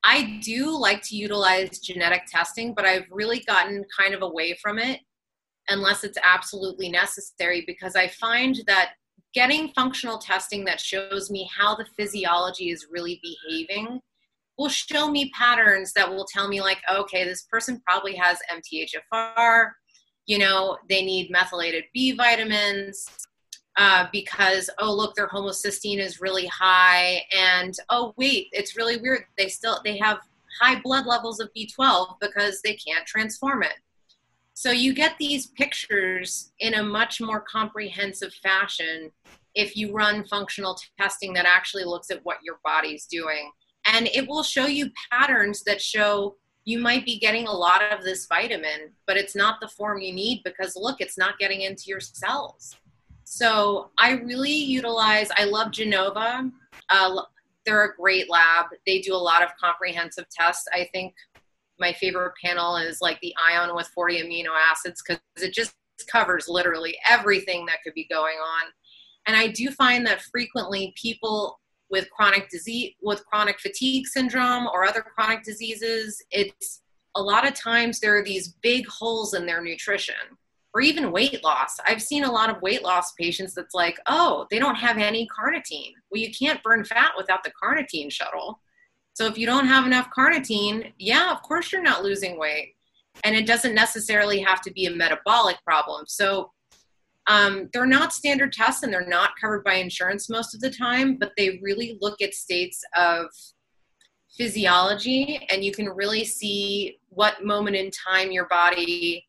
I 0.05 0.39
do 0.43 0.77
like 0.77 1.01
to 1.03 1.15
utilize 1.15 1.79
genetic 1.79 2.23
testing, 2.27 2.73
but 2.73 2.85
I've 2.85 3.07
really 3.11 3.41
gotten 3.41 3.83
kind 3.97 4.13
of 4.13 4.21
away 4.21 4.57
from 4.61 4.79
it 4.79 5.01
unless 5.69 6.03
it's 6.03 6.17
absolutely 6.23 6.89
necessary 6.89 7.63
because 7.67 7.95
I 7.95 8.07
find 8.07 8.61
that 8.67 8.93
getting 9.33 9.69
functional 9.69 10.17
testing 10.17 10.63
that 10.65 10.79
shows 10.79 11.31
me 11.31 11.49
how 11.55 11.75
the 11.75 11.85
physiology 11.97 12.69
is 12.69 12.87
really 12.91 13.21
behaving 13.21 13.99
will 14.57 14.69
show 14.69 15.09
me 15.09 15.31
patterns 15.31 15.93
that 15.93 16.09
will 16.09 16.27
tell 16.31 16.47
me 16.47 16.61
like 16.61 16.77
okay 16.93 17.23
this 17.23 17.43
person 17.49 17.81
probably 17.87 18.15
has 18.15 18.37
mthfr 18.51 19.71
you 20.25 20.37
know 20.37 20.77
they 20.89 21.03
need 21.03 21.29
methylated 21.31 21.83
b 21.93 22.13
vitamins 22.13 23.07
uh, 23.77 24.05
because 24.11 24.69
oh 24.79 24.93
look 24.93 25.15
their 25.15 25.29
homocysteine 25.29 25.99
is 25.99 26.21
really 26.21 26.45
high 26.47 27.21
and 27.35 27.75
oh 27.89 28.13
wait 28.17 28.47
it's 28.51 28.77
really 28.77 28.97
weird. 28.97 29.25
They 29.37 29.47
still 29.47 29.79
they 29.83 29.97
have 29.97 30.19
high 30.61 30.79
blood 30.81 31.05
levels 31.05 31.39
of 31.39 31.49
b12 31.57 32.15
because 32.21 32.61
they 32.61 32.75
can't 32.75 33.05
transform 33.07 33.63
it. 33.63 33.73
So 34.53 34.69
you 34.69 34.93
get 34.93 35.17
these 35.17 35.47
pictures 35.47 36.51
in 36.59 36.75
a 36.75 36.83
much 36.83 37.19
more 37.19 37.41
comprehensive 37.41 38.33
fashion 38.35 39.11
if 39.55 39.75
you 39.75 39.91
run 39.91 40.25
functional 40.25 40.77
testing 40.99 41.33
that 41.33 41.45
actually 41.45 41.85
looks 41.85 42.11
at 42.11 42.23
what 42.23 42.37
your 42.43 42.59
body's 42.63 43.05
doing. 43.07 43.51
And 43.85 44.07
it 44.07 44.27
will 44.27 44.43
show 44.43 44.67
you 44.67 44.91
patterns 45.11 45.63
that 45.63 45.81
show 45.81 46.35
you 46.65 46.79
might 46.79 47.05
be 47.05 47.19
getting 47.19 47.47
a 47.47 47.51
lot 47.51 47.81
of 47.91 48.03
this 48.03 48.25
vitamin, 48.25 48.91
but 49.05 49.17
it's 49.17 49.35
not 49.35 49.59
the 49.59 49.67
form 49.67 49.99
you 49.99 50.13
need 50.13 50.41
because 50.43 50.75
look, 50.75 51.01
it's 51.01 51.17
not 51.17 51.37
getting 51.39 51.61
into 51.61 51.83
your 51.87 51.99
cells. 51.99 52.75
So 53.23 53.89
I 53.97 54.11
really 54.11 54.51
utilize, 54.51 55.29
I 55.35 55.45
love 55.45 55.71
Genova. 55.71 56.49
Uh, 56.89 57.21
they're 57.65 57.85
a 57.85 57.95
great 57.95 58.29
lab. 58.29 58.67
They 58.85 58.99
do 58.99 59.13
a 59.13 59.17
lot 59.17 59.43
of 59.43 59.49
comprehensive 59.59 60.25
tests. 60.29 60.67
I 60.73 60.89
think 60.93 61.13
my 61.79 61.93
favorite 61.93 62.33
panel 62.43 62.77
is 62.77 63.01
like 63.01 63.19
the 63.21 63.33
ion 63.43 63.75
with 63.75 63.87
40 63.87 64.21
amino 64.21 64.49
acids 64.71 65.01
because 65.01 65.21
it 65.37 65.53
just 65.53 65.73
covers 66.07 66.47
literally 66.47 66.97
everything 67.09 67.65
that 67.65 67.79
could 67.83 67.93
be 67.93 68.07
going 68.09 68.37
on. 68.37 68.71
And 69.25 69.35
I 69.35 69.47
do 69.47 69.69
find 69.71 70.05
that 70.05 70.21
frequently 70.21 70.93
people 71.01 71.59
with 71.93 72.09
chronic 72.09 72.49
disease 72.49 72.93
with 73.01 73.23
chronic 73.27 73.59
fatigue 73.59 74.07
syndrome 74.07 74.65
or 74.73 74.83
other 74.83 75.01
chronic 75.01 75.43
diseases 75.43 76.21
it's 76.31 76.81
a 77.15 77.21
lot 77.21 77.47
of 77.47 77.53
times 77.53 77.99
there 77.99 78.17
are 78.17 78.23
these 78.23 78.55
big 78.63 78.87
holes 78.87 79.35
in 79.35 79.45
their 79.45 79.61
nutrition 79.61 80.15
or 80.73 80.81
even 80.81 81.11
weight 81.11 81.43
loss. 81.43 81.77
I've 81.87 82.01
seen 82.01 82.23
a 82.23 82.31
lot 82.31 82.49
of 82.49 82.61
weight 82.61 82.83
loss 82.83 83.11
patients 83.13 83.53
that's 83.53 83.75
like, 83.75 83.99
oh, 84.07 84.47
they 84.49 84.57
don't 84.57 84.75
have 84.75 84.97
any 84.97 85.27
carnitine. 85.27 85.93
Well, 86.09 86.21
you 86.21 86.31
can't 86.31 86.63
burn 86.63 86.83
fat 86.83 87.11
without 87.15 87.43
the 87.43 87.51
carnitine 87.63 88.11
shuttle. 88.11 88.59
So 89.13 89.27
if 89.27 89.37
you 89.37 89.45
don't 89.45 89.67
have 89.67 89.85
enough 89.85 90.09
carnitine, 90.17 90.91
yeah, 90.97 91.31
of 91.31 91.43
course 91.43 91.71
you're 91.71 91.83
not 91.83 92.03
losing 92.03 92.39
weight. 92.39 92.73
And 93.23 93.35
it 93.35 93.45
doesn't 93.45 93.75
necessarily 93.75 94.39
have 94.39 94.61
to 94.61 94.71
be 94.71 94.87
a 94.87 94.91
metabolic 94.91 95.57
problem. 95.63 96.05
So 96.07 96.51
um, 97.27 97.69
they're 97.71 97.85
not 97.85 98.13
standard 98.13 98.51
tests 98.51 98.83
and 98.83 98.91
they're 98.91 99.07
not 99.07 99.31
covered 99.39 99.63
by 99.63 99.75
insurance 99.75 100.29
most 100.29 100.53
of 100.53 100.61
the 100.61 100.69
time, 100.69 101.17
but 101.17 101.31
they 101.37 101.59
really 101.61 101.97
look 102.01 102.21
at 102.21 102.33
states 102.33 102.83
of 102.95 103.27
physiology 104.37 105.45
and 105.49 105.63
you 105.63 105.71
can 105.71 105.87
really 105.89 106.25
see 106.25 106.97
what 107.09 107.45
moment 107.45 107.75
in 107.75 107.91
time 107.91 108.31
your 108.31 108.47
body 108.47 109.25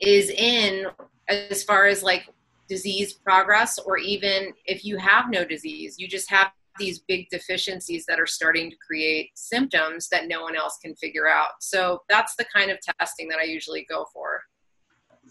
is 0.00 0.30
in 0.30 0.86
as 1.28 1.62
far 1.62 1.86
as 1.86 2.02
like 2.02 2.28
disease 2.68 3.12
progress 3.12 3.78
or 3.78 3.98
even 3.98 4.52
if 4.64 4.86
you 4.86 4.96
have 4.96 5.26
no 5.28 5.44
disease 5.44 5.96
you 5.98 6.08
just 6.08 6.30
have 6.30 6.50
these 6.78 7.00
big 7.00 7.28
deficiencies 7.30 8.06
that 8.06 8.18
are 8.18 8.26
starting 8.26 8.70
to 8.70 8.76
create 8.84 9.30
symptoms 9.34 10.08
that 10.08 10.26
no 10.26 10.42
one 10.42 10.56
else 10.56 10.78
can 10.82 10.94
figure 10.96 11.28
out. 11.28 11.50
So 11.60 12.00
that's 12.08 12.34
the 12.36 12.46
kind 12.54 12.70
of 12.70 12.78
testing 12.98 13.28
that 13.28 13.38
i 13.38 13.44
usually 13.44 13.86
go 13.88 14.06
for 14.12 14.40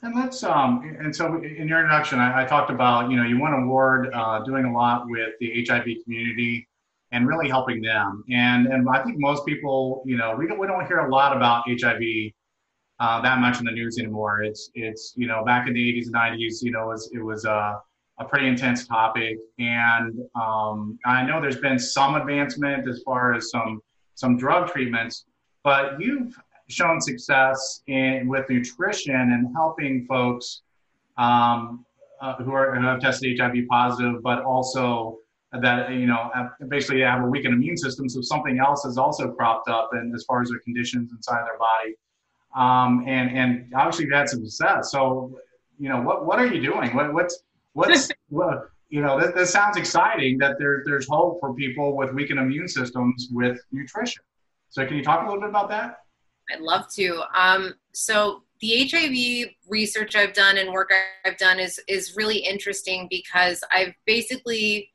and 0.03 0.15
let's 0.15 0.43
um 0.43 0.95
and 0.99 1.15
so 1.15 1.35
in 1.43 1.67
your 1.67 1.79
introduction 1.79 2.19
i, 2.19 2.43
I 2.43 2.45
talked 2.45 2.71
about 2.71 3.09
you 3.09 3.17
know 3.17 3.23
you 3.23 3.39
won 3.39 3.53
an 3.53 3.63
award 3.63 4.09
uh, 4.13 4.39
doing 4.43 4.65
a 4.65 4.73
lot 4.73 5.05
with 5.07 5.33
the 5.39 5.65
hiv 5.67 5.85
community 6.03 6.67
and 7.11 7.27
really 7.27 7.49
helping 7.49 7.81
them 7.81 8.23
and 8.31 8.67
and 8.67 8.87
i 8.89 9.03
think 9.03 9.19
most 9.19 9.45
people 9.45 10.03
you 10.05 10.17
know 10.17 10.35
we 10.35 10.47
don't 10.47 10.59
we 10.59 10.67
don't 10.67 10.85
hear 10.87 10.99
a 10.99 11.09
lot 11.09 11.35
about 11.35 11.63
hiv 11.67 12.01
uh, 13.01 13.19
that 13.19 13.39
much 13.39 13.57
in 13.59 13.65
the 13.65 13.71
news 13.71 13.97
anymore. 13.97 14.43
It's 14.43 14.69
it's 14.75 15.13
you 15.17 15.27
know 15.27 15.43
back 15.43 15.67
in 15.67 15.73
the 15.73 15.93
80s 15.93 16.05
and 16.05 16.15
90s, 16.15 16.61
you 16.61 16.71
know, 16.71 16.83
it 16.83 16.93
was 16.93 17.11
it 17.13 17.19
was 17.19 17.45
a, 17.45 17.81
a 18.19 18.25
pretty 18.25 18.47
intense 18.47 18.87
topic, 18.87 19.39
and 19.57 20.19
um, 20.35 20.99
I 21.03 21.23
know 21.23 21.41
there's 21.41 21.59
been 21.59 21.79
some 21.79 22.13
advancement 22.13 22.87
as 22.87 23.01
far 23.03 23.33
as 23.33 23.49
some 23.49 23.81
some 24.13 24.37
drug 24.37 24.71
treatments, 24.71 25.25
but 25.63 25.99
you've 25.99 26.39
shown 26.71 27.01
success 27.01 27.81
in 27.87 28.27
with 28.27 28.49
nutrition 28.49 29.15
and 29.15 29.53
helping 29.55 30.05
folks 30.05 30.61
um, 31.17 31.85
uh, 32.21 32.35
who 32.35 32.51
are 32.51 32.75
who 32.75 32.85
have 32.85 32.99
tested 32.99 33.39
HIV 33.39 33.67
positive, 33.69 34.21
but 34.23 34.43
also 34.43 35.19
that 35.53 35.91
you 35.91 36.05
know 36.05 36.31
basically 36.69 37.01
have 37.01 37.23
a 37.23 37.25
weakened 37.25 37.53
immune 37.53 37.77
system, 37.77 38.07
so 38.07 38.21
something 38.21 38.59
else 38.59 38.83
has 38.83 38.97
also 38.97 39.31
cropped 39.31 39.69
up, 39.69 39.89
and 39.93 40.13
as 40.15 40.23
far 40.23 40.41
as 40.41 40.49
their 40.49 40.59
conditions 40.59 41.11
inside 41.11 41.41
their 41.45 41.57
body 41.57 41.95
um, 42.55 43.03
and 43.07 43.37
and 43.37 43.73
obviously 43.75 44.05
you've 44.05 44.13
had 44.13 44.29
some 44.29 44.45
success. 44.45 44.91
So, 44.91 45.37
you 45.79 45.89
know, 45.89 46.01
what 46.01 46.25
what 46.25 46.39
are 46.39 46.47
you 46.47 46.61
doing? 46.61 46.93
What 46.95 47.13
what's 47.13 47.43
what's 47.73 48.09
what, 48.29 48.69
you 48.89 49.01
know, 49.01 49.19
that, 49.19 49.35
that 49.35 49.47
sounds 49.47 49.77
exciting 49.77 50.37
that 50.39 50.57
there, 50.59 50.83
there's 50.85 51.07
hope 51.07 51.39
for 51.39 51.53
people 51.53 51.95
with 51.95 52.11
weakened 52.13 52.39
immune 52.39 52.67
systems 52.67 53.29
with 53.31 53.59
nutrition. 53.71 54.23
So, 54.69 54.85
can 54.85 54.97
you 54.97 55.03
talk 55.03 55.21
a 55.21 55.25
little 55.25 55.41
bit 55.41 55.49
about 55.49 55.69
that? 55.69 55.99
I'd 56.51 56.61
love 56.61 56.87
to. 56.95 57.23
Um, 57.37 57.75
so, 57.93 58.43
the 58.59 58.87
HIV 58.87 59.55
research 59.67 60.15
I've 60.15 60.33
done 60.33 60.59
and 60.59 60.71
work 60.71 60.91
I've 61.25 61.37
done 61.37 61.59
is 61.59 61.79
is 61.87 62.15
really 62.15 62.37
interesting 62.37 63.07
because 63.09 63.63
I've 63.71 63.93
basically 64.05 64.91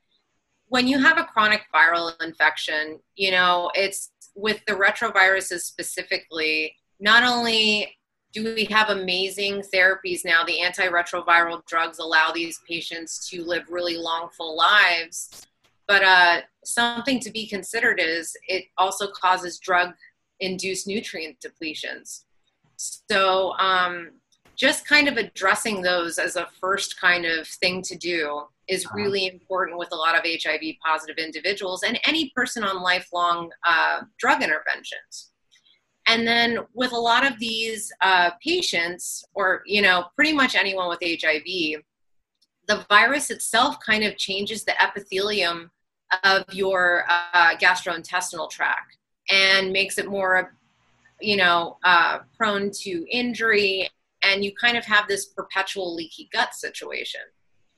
when 0.69 0.87
you 0.87 0.99
have 0.99 1.17
a 1.17 1.23
chronic 1.23 1.61
viral 1.73 2.13
infection, 2.21 2.99
you 3.15 3.31
know, 3.31 3.71
it's 3.73 4.11
with 4.35 4.61
the 4.67 4.73
retroviruses 4.73 5.61
specifically, 5.61 6.75
not 6.99 7.23
only 7.23 7.97
do 8.33 8.53
we 8.53 8.65
have 8.65 8.89
amazing 8.89 9.63
therapies 9.73 10.25
now, 10.25 10.43
the 10.43 10.59
antiretroviral 10.59 11.65
drugs 11.65 11.99
allow 11.99 12.31
these 12.31 12.59
patients 12.67 13.27
to 13.29 13.43
live 13.43 13.63
really 13.69 13.97
long, 13.97 14.29
full 14.35 14.55
lives. 14.55 15.47
But 15.87 16.03
uh, 16.03 16.41
something 16.65 17.19
to 17.21 17.31
be 17.31 17.47
considered 17.47 17.99
is 17.99 18.35
it 18.47 18.65
also 18.77 19.07
causes 19.07 19.57
drug 19.57 19.93
induced 20.39 20.87
nutrient 20.87 21.37
depletions. 21.39 22.23
So, 22.77 23.53
um, 23.53 24.11
just 24.55 24.87
kind 24.87 25.07
of 25.07 25.17
addressing 25.17 25.81
those 25.81 26.17
as 26.17 26.35
a 26.35 26.47
first 26.59 26.99
kind 26.99 27.25
of 27.25 27.47
thing 27.47 27.81
to 27.83 27.95
do 27.95 28.41
is 28.67 28.85
uh-huh. 28.85 28.95
really 28.95 29.27
important 29.27 29.77
with 29.77 29.89
a 29.91 29.95
lot 29.95 30.15
of 30.15 30.21
HIV 30.25 30.61
positive 30.83 31.17
individuals 31.17 31.83
and 31.83 31.99
any 32.05 32.31
person 32.35 32.63
on 32.63 32.81
lifelong 32.81 33.51
uh, 33.65 34.01
drug 34.17 34.41
interventions. 34.41 35.31
And 36.07 36.27
then 36.27 36.59
with 36.73 36.91
a 36.91 36.97
lot 36.97 37.25
of 37.29 37.37
these 37.37 37.91
uh, 38.01 38.31
patients, 38.43 39.23
or 39.35 39.61
you 39.65 39.81
know, 39.81 40.05
pretty 40.15 40.33
much 40.33 40.55
anyone 40.55 40.89
with 40.89 40.99
HIV, 41.01 41.81
the 42.67 42.85
virus 42.89 43.29
itself 43.29 43.77
kind 43.85 44.03
of 44.03 44.17
changes 44.17 44.63
the 44.63 44.81
epithelium 44.81 45.69
of 46.23 46.45
your 46.51 47.03
uh, 47.09 47.55
gastrointestinal 47.57 48.49
tract 48.49 48.96
and 49.29 49.71
makes 49.71 49.97
it 49.97 50.07
more, 50.07 50.55
you 51.19 51.37
know, 51.37 51.77
uh, 51.83 52.19
prone 52.37 52.71
to 52.71 53.05
injury. 53.11 53.89
And 54.23 54.43
you 54.43 54.51
kind 54.55 54.77
of 54.77 54.85
have 54.85 55.07
this 55.07 55.25
perpetual 55.25 55.95
leaky 55.95 56.29
gut 56.33 56.53
situation. 56.53 57.21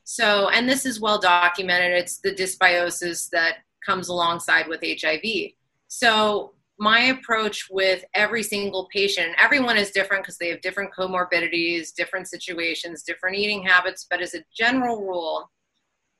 So, 0.03 0.49
and 0.49 0.67
this 0.67 0.85
is 0.85 0.99
well 0.99 1.19
documented. 1.19 1.91
It's 1.91 2.17
the 2.17 2.31
dysbiosis 2.31 3.29
that 3.29 3.57
comes 3.85 4.07
alongside 4.07 4.67
with 4.67 4.83
HIV. 4.83 5.51
So, 5.87 6.53
my 6.79 6.99
approach 6.99 7.67
with 7.69 8.05
every 8.15 8.41
single 8.41 8.87
patient, 8.91 9.35
everyone 9.37 9.77
is 9.77 9.91
different 9.91 10.23
because 10.23 10.37
they 10.37 10.47
have 10.47 10.61
different 10.61 10.93
comorbidities, 10.97 11.93
different 11.93 12.27
situations, 12.27 13.03
different 13.03 13.37
eating 13.37 13.61
habits, 13.61 14.07
but 14.09 14.21
as 14.21 14.33
a 14.33 14.45
general 14.55 15.01
rule, 15.01 15.51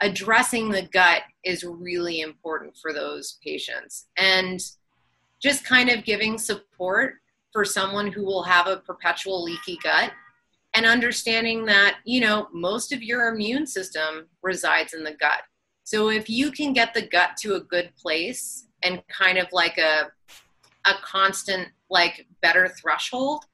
addressing 0.02 0.70
the 0.70 0.84
gut 0.84 1.24
is 1.44 1.64
really 1.64 2.22
important 2.22 2.78
for 2.82 2.94
those 2.94 3.38
patients. 3.44 4.08
And 4.18 4.62
just 5.42 5.64
kind 5.64 5.90
of 5.90 6.04
giving 6.04 6.38
support 6.38 7.16
for 7.52 7.66
someone 7.66 8.12
who 8.12 8.24
will 8.24 8.44
have 8.44 8.68
a 8.68 8.78
perpetual 8.78 9.44
leaky 9.44 9.78
gut 9.84 10.12
and 10.76 10.86
understanding 10.86 11.66
that, 11.66 11.98
you 12.06 12.20
know, 12.20 12.48
most 12.54 12.92
of 12.92 13.02
your 13.02 13.28
immune 13.30 13.66
system 13.66 14.28
resides 14.44 14.94
in 14.94 15.04
the 15.04 15.14
gut. 15.14 15.42
So 15.84 16.10
if 16.10 16.30
you 16.30 16.52
can 16.52 16.74
get 16.74 16.94
the 16.94 17.08
gut 17.08 17.32
to 17.42 17.56
a 17.56 17.60
good 17.60 17.92
place 17.96 18.68
and 18.84 19.02
kind 19.08 19.38
of 19.38 19.48
like 19.52 19.78
a 19.78 20.12
a 20.86 20.94
constant 21.04 21.68
like 21.90 22.26
better 22.42 22.68
threshold 22.68 23.46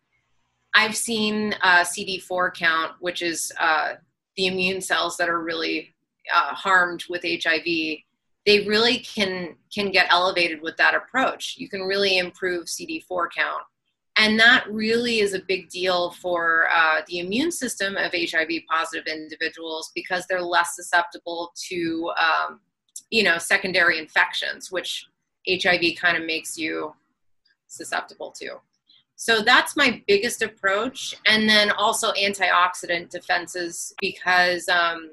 i've 0.76 0.96
seen 0.96 1.56
uh, 1.62 1.82
cd4 1.82 2.54
count 2.54 2.92
which 3.00 3.22
is 3.22 3.52
uh, 3.60 3.94
the 4.38 4.48
immune 4.48 4.82
cells 4.82 5.18
that 5.18 5.30
are 5.30 5.42
really 5.42 5.94
uh, 6.34 6.54
harmed 6.54 7.04
with 7.10 7.24
hiv 7.24 7.66
they 8.46 8.66
really 8.68 9.00
can 9.00 9.56
can 9.74 9.92
get 9.92 10.08
elevated 10.10 10.62
with 10.62 10.78
that 10.78 10.96
approach 10.96 11.56
you 11.58 11.70
can 11.70 11.82
really 11.82 12.18
improve 12.18 12.66
cd4 12.66 13.28
count 13.36 13.64
and 14.18 14.40
that 14.40 14.66
really 14.72 15.20
is 15.20 15.34
a 15.34 15.42
big 15.48 15.70
deal 15.70 16.12
for 16.12 16.68
uh, 16.74 17.02
the 17.08 17.20
immune 17.20 17.52
system 17.52 17.98
of 17.98 18.12
hiv 18.14 18.50
positive 18.70 19.08
individuals 19.08 19.92
because 19.94 20.26
they're 20.28 20.42
less 20.42 20.76
susceptible 20.76 21.52
to 21.56 22.12
um, 22.18 22.60
you 23.10 23.24
know 23.24 23.38
secondary 23.38 24.00
infections 24.00 24.72
which 24.72 25.06
hiv 25.48 25.82
kind 26.00 26.18
of 26.18 26.26
makes 26.26 26.58
you 26.58 26.94
susceptible 27.68 28.32
to. 28.40 28.56
So 29.18 29.42
that's 29.42 29.78
my 29.78 30.04
biggest 30.08 30.42
approach. 30.42 31.16
And 31.26 31.48
then 31.48 31.72
also 31.72 32.12
antioxidant 32.14 33.10
defenses 33.10 33.94
because 34.02 34.68
um, 34.68 35.12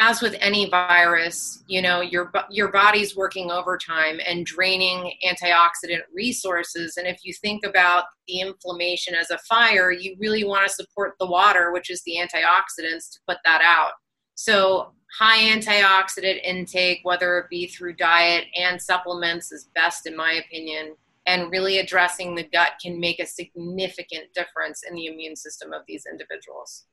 as 0.00 0.22
with 0.22 0.36
any 0.40 0.68
virus, 0.68 1.62
you 1.66 1.82
know, 1.82 2.00
your, 2.00 2.32
your 2.50 2.70
body's 2.70 3.16
working 3.16 3.50
overtime 3.50 4.20
and 4.24 4.46
draining 4.46 5.12
antioxidant 5.26 6.02
resources. 6.14 6.96
And 6.96 7.06
if 7.06 7.24
you 7.24 7.34
think 7.34 7.66
about 7.66 8.04
the 8.28 8.40
inflammation 8.40 9.14
as 9.14 9.30
a 9.30 9.38
fire, 9.38 9.90
you 9.90 10.16
really 10.20 10.44
want 10.44 10.66
to 10.68 10.72
support 10.72 11.14
the 11.18 11.26
water, 11.26 11.72
which 11.72 11.90
is 11.90 12.02
the 12.04 12.16
antioxidants, 12.16 13.10
to 13.12 13.18
put 13.26 13.38
that 13.44 13.60
out. 13.60 13.92
So 14.34 14.92
high 15.18 15.40
antioxidant 15.40 16.42
intake, 16.44 17.00
whether 17.02 17.38
it 17.38 17.50
be 17.50 17.66
through 17.66 17.94
diet 17.94 18.44
and 18.56 18.80
supplements, 18.80 19.50
is 19.50 19.68
best 19.74 20.06
in 20.06 20.16
my 20.16 20.32
opinion 20.32 20.94
and 21.26 21.50
really 21.50 21.78
addressing 21.78 22.34
the 22.34 22.44
gut 22.44 22.72
can 22.80 22.98
make 22.98 23.20
a 23.20 23.26
significant 23.26 24.32
difference 24.34 24.82
in 24.88 24.94
the 24.94 25.06
immune 25.06 25.36
system 25.36 25.74
of 25.74 25.82
these 25.86 26.04
individuals. 26.10 26.86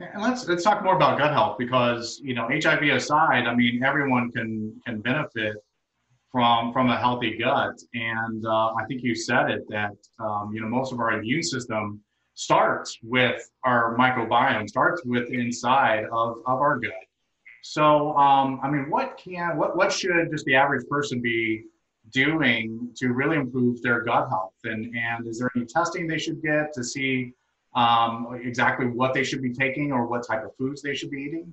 And 0.00 0.22
let's 0.22 0.48
let's 0.48 0.64
talk 0.64 0.82
more 0.82 0.96
about 0.96 1.18
gut 1.18 1.32
health 1.32 1.58
because 1.58 2.20
you 2.24 2.34
know 2.34 2.48
HIV 2.48 2.82
aside, 2.94 3.46
I 3.46 3.54
mean 3.54 3.82
everyone 3.84 4.30
can 4.32 4.80
can 4.86 5.00
benefit 5.02 5.56
from 6.32 6.72
from 6.72 6.88
a 6.88 6.96
healthy 6.96 7.36
gut, 7.36 7.78
and 7.92 8.46
uh, 8.46 8.72
I 8.74 8.84
think 8.88 9.02
you 9.02 9.14
said 9.14 9.50
it 9.50 9.68
that 9.68 9.96
um, 10.18 10.52
you 10.54 10.62
know 10.62 10.68
most 10.68 10.92
of 10.92 11.00
our 11.00 11.12
immune 11.12 11.42
system 11.42 12.00
starts 12.34 12.98
with 13.02 13.42
our 13.64 13.94
microbiome, 13.98 14.68
starts 14.68 15.02
with 15.04 15.28
inside 15.30 16.04
of 16.12 16.38
of 16.46 16.60
our 16.60 16.78
gut. 16.78 16.92
So 17.62 18.16
um, 18.16 18.58
I 18.62 18.70
mean, 18.70 18.88
what 18.88 19.18
can 19.22 19.58
what 19.58 19.76
what 19.76 19.92
should 19.92 20.30
just 20.30 20.46
the 20.46 20.54
average 20.54 20.86
person 20.88 21.20
be 21.20 21.64
doing 22.10 22.90
to 22.96 23.08
really 23.08 23.36
improve 23.36 23.82
their 23.82 24.02
gut 24.02 24.30
health? 24.30 24.54
And, 24.64 24.94
and 24.96 25.26
is 25.26 25.38
there 25.38 25.50
any 25.54 25.66
testing 25.66 26.06
they 26.06 26.18
should 26.18 26.42
get 26.42 26.72
to 26.72 26.82
see 26.82 27.34
um, 27.74 28.38
exactly 28.42 28.86
what 28.86 29.14
they 29.14 29.24
should 29.24 29.42
be 29.42 29.52
taking 29.52 29.92
or 29.92 30.06
what 30.06 30.26
type 30.26 30.44
of 30.44 30.54
foods 30.56 30.82
they 30.82 30.94
should 30.94 31.10
be 31.10 31.22
eating? 31.22 31.52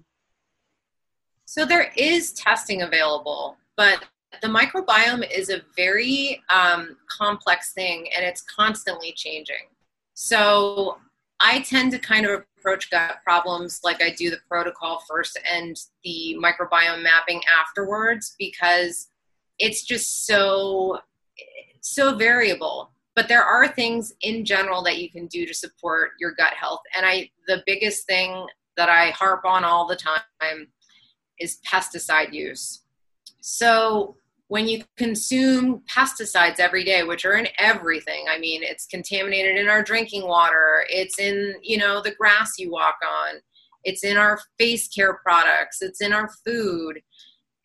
So 1.45 1.65
there 1.65 1.91
is 1.95 2.33
testing 2.33 2.81
available, 2.81 3.57
but 3.75 4.03
the 4.41 4.47
microbiome 4.47 5.29
is 5.31 5.49
a 5.49 5.61
very 5.75 6.41
um, 6.49 6.97
complex 7.09 7.73
thing 7.73 8.09
and 8.15 8.25
it's 8.25 8.41
constantly 8.41 9.13
changing. 9.15 9.69
So 10.13 10.97
I 11.39 11.61
tend 11.61 11.91
to 11.91 11.99
kind 11.99 12.25
of 12.25 12.43
approach 12.57 12.89
gut 12.89 13.17
problems 13.23 13.81
like 13.83 14.01
I 14.01 14.09
do 14.09 14.29
the 14.29 14.39
protocol 14.49 15.01
first 15.07 15.39
and 15.49 15.79
the 16.03 16.37
microbiome 16.41 17.03
mapping 17.03 17.41
afterwards 17.61 18.35
because 18.37 19.07
it's 19.59 19.83
just 19.83 20.25
so 20.25 20.99
so 21.81 22.15
variable 22.15 22.91
but 23.17 23.27
there 23.27 23.43
are 23.43 23.67
things 23.67 24.13
in 24.21 24.45
general 24.45 24.83
that 24.83 24.99
you 24.99 25.09
can 25.09 25.25
do 25.25 25.47
to 25.47 25.53
support 25.53 26.11
your 26.19 26.33
gut 26.33 26.53
health. 26.53 26.81
And 26.95 27.05
i 27.05 27.29
the 27.47 27.63
biggest 27.65 28.05
thing 28.05 28.45
that 28.77 28.89
i 28.89 29.09
harp 29.09 29.43
on 29.43 29.65
all 29.65 29.87
the 29.87 29.97
time 29.97 30.67
is 31.39 31.57
pesticide 31.67 32.31
use. 32.31 32.83
So 33.41 34.15
when 34.49 34.67
you 34.67 34.83
consume 34.97 35.81
pesticides 35.93 36.59
every 36.59 36.83
day 36.83 37.03
which 37.03 37.25
are 37.25 37.33
in 37.33 37.49
everything 37.59 38.25
i 38.29 38.37
mean 38.39 38.63
it's 38.63 38.85
contaminated 38.85 39.57
in 39.57 39.67
our 39.67 39.83
drinking 39.83 40.25
water 40.25 40.85
it's 40.89 41.19
in 41.19 41.53
you 41.61 41.77
know 41.77 42.01
the 42.01 42.15
grass 42.15 42.53
you 42.57 42.71
walk 42.71 42.95
on 43.03 43.41
it's 43.83 44.05
in 44.05 44.15
our 44.15 44.39
face 44.57 44.87
care 44.87 45.15
products 45.15 45.81
it's 45.81 46.01
in 46.01 46.13
our 46.13 46.29
food. 46.45 47.01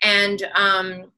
And 0.02 0.42
um, 0.56 1.12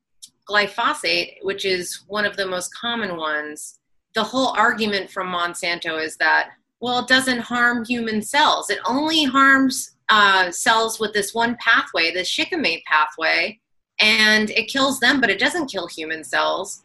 glyphosate 0.50 1.36
which 1.42 1.64
is 1.64 2.02
one 2.08 2.26
of 2.26 2.36
the 2.36 2.46
most 2.46 2.68
common 2.74 3.16
ones 3.16 3.78
the 4.14 4.24
whole 4.24 4.48
argument 4.56 5.10
from 5.10 5.28
monsanto 5.28 6.02
is 6.02 6.16
that 6.16 6.50
well 6.80 7.00
it 7.00 7.08
doesn't 7.08 7.40
harm 7.40 7.84
human 7.84 8.22
cells 8.22 8.70
it 8.70 8.78
only 8.84 9.24
harms 9.24 9.92
uh, 10.10 10.50
cells 10.50 11.00
with 11.00 11.12
this 11.14 11.32
one 11.34 11.56
pathway 11.60 12.12
the 12.12 12.24
shikimate 12.24 12.84
pathway 12.84 13.58
and 14.00 14.50
it 14.50 14.68
kills 14.68 15.00
them, 15.00 15.20
but 15.20 15.30
it 15.30 15.38
doesn't 15.38 15.70
kill 15.70 15.86
human 15.86 16.24
cells. 16.24 16.82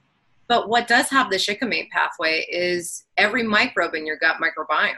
But 0.48 0.70
what 0.70 0.88
does 0.88 1.10
have 1.10 1.30
the 1.30 1.40
shikimate 1.40 1.90
pathway 1.90 2.46
is 2.52 3.06
every 3.18 3.44
microbe 3.44 3.96
in 3.96 4.06
your 4.06 4.18
gut 4.18 4.38
microbiome. 4.38 4.96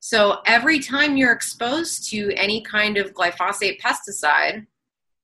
So 0.00 0.38
every 0.46 0.78
time 0.78 1.16
you're 1.16 1.32
exposed 1.32 2.08
to 2.10 2.32
any 2.34 2.62
kind 2.62 2.96
of 2.96 3.12
glyphosate 3.12 3.80
pesticide, 3.80 4.66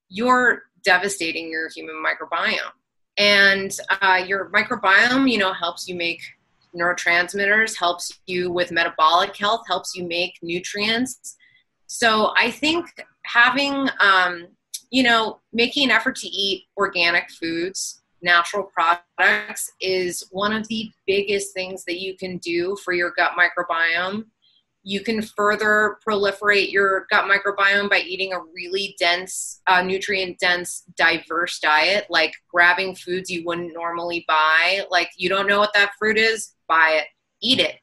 you're 0.09 0.65
devastating 0.85 1.51
your 1.51 1.69
human 1.71 2.03
microbiome. 2.05 2.73
And 3.19 3.75
uh, 4.01 4.23
your 4.27 4.51
microbiome, 4.51 5.31
you 5.31 5.39
know, 5.39 5.53
helps 5.53 5.89
you 5.89 5.95
make 5.95 6.21
neurotransmitters, 6.75 7.77
helps 7.77 8.19
you 8.27 8.51
with 8.51 8.71
metabolic 8.71 9.35
health, 9.37 9.63
helps 9.67 9.95
you 9.95 10.07
make 10.07 10.39
nutrients. 10.43 11.37
So 11.87 12.35
I 12.37 12.51
think 12.51 12.87
having 13.25 13.89
um, 14.01 14.49
you 14.91 15.03
know, 15.03 15.41
making 15.53 15.85
an 15.85 15.91
effort 15.91 16.17
to 16.17 16.29
eat 16.29 16.65
organic 16.77 17.31
foods, 17.31 18.03
natural 18.23 18.65
products 18.65 19.71
is 19.81 20.25
one 20.31 20.53
of 20.53 20.67
the 20.69 20.91
biggest 21.07 21.53
things 21.55 21.85
that 21.85 22.01
you 22.01 22.17
can 22.17 22.39
do 22.39 22.77
for 22.85 22.93
your 22.93 23.13
gut 23.17 23.33
microbiome. 23.39 24.25
You 24.89 25.01
can 25.01 25.21
further 25.21 25.99
proliferate 26.07 26.71
your 26.71 27.07
gut 27.11 27.25
microbiome 27.25 27.91
by 27.91 27.99
eating 27.99 28.33
a 28.33 28.39
really 28.55 28.95
dense, 29.01 29.61
uh, 29.67 29.83
nutrient 29.83 30.39
dense, 30.39 30.85
diverse 30.97 31.59
diet, 31.59 32.07
like 32.09 32.35
grabbing 32.49 32.95
foods 32.95 33.29
you 33.29 33.45
wouldn't 33.45 33.75
normally 33.75 34.25
buy. 34.29 34.85
Like, 34.91 35.11
you 35.17 35.29
don't 35.29 35.49
know 35.49 35.59
what 35.59 35.75
that 35.75 35.93
fruit 35.99 36.17
is, 36.17 36.55
buy 36.69 37.01
it, 37.01 37.07
eat 37.43 37.59
it. 37.59 37.81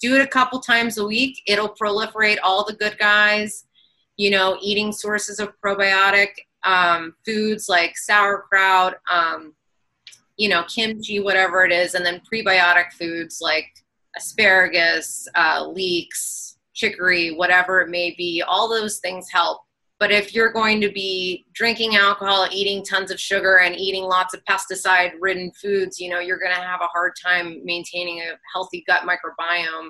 Do 0.00 0.16
it 0.16 0.22
a 0.22 0.26
couple 0.26 0.60
times 0.60 0.96
a 0.96 1.06
week. 1.06 1.42
It'll 1.46 1.74
proliferate 1.74 2.38
all 2.42 2.64
the 2.64 2.74
good 2.74 2.98
guys 2.98 3.66
you 4.16 4.30
know, 4.30 4.58
eating 4.62 4.92
sources 4.92 5.38
of 5.38 5.52
probiotic 5.62 6.28
um, 6.64 7.14
foods 7.24 7.68
like 7.68 7.96
sauerkraut, 7.96 8.94
um, 9.12 9.54
you 10.36 10.48
know, 10.48 10.64
kimchi, 10.64 11.20
whatever 11.20 11.64
it 11.64 11.72
is, 11.72 11.94
and 11.94 12.04
then 12.04 12.20
prebiotic 12.32 12.92
foods 12.92 13.38
like 13.40 13.66
asparagus, 14.16 15.28
uh, 15.34 15.66
leeks, 15.66 16.45
chicory, 16.76 17.34
whatever 17.34 17.80
it 17.80 17.88
may 17.88 18.14
be. 18.16 18.42
All 18.46 18.68
those 18.68 18.98
things 18.98 19.26
help. 19.32 19.62
But 19.98 20.12
if 20.12 20.34
you're 20.34 20.52
going 20.52 20.80
to 20.82 20.92
be 20.92 21.46
drinking 21.54 21.96
alcohol, 21.96 22.46
eating 22.52 22.84
tons 22.84 23.10
of 23.10 23.18
sugar, 23.18 23.60
and 23.60 23.74
eating 23.74 24.04
lots 24.04 24.34
of 24.34 24.44
pesticide 24.44 25.12
ridden 25.18 25.50
foods, 25.60 25.98
you 25.98 26.10
know, 26.10 26.20
you're 26.20 26.38
going 26.38 26.54
to 26.54 26.60
have 26.60 26.82
a 26.82 26.86
hard 26.86 27.12
time 27.24 27.62
maintaining 27.64 28.20
a 28.20 28.34
healthy 28.52 28.84
gut 28.86 29.02
microbiome. 29.02 29.88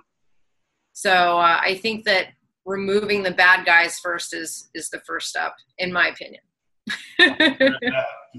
So 0.93 1.11
uh, 1.11 1.61
I 1.61 1.79
think 1.83 2.05
that 2.05 2.29
removing 2.65 3.25
the 3.25 3.33
bad 3.33 3.67
guys 3.67 3.99
first 3.99 4.33
is 4.33 4.71
is 4.75 4.89
the 4.91 5.01
first 5.01 5.29
step, 5.29 5.53
in 5.79 5.93
my 5.93 6.09
opinion. 6.09 6.43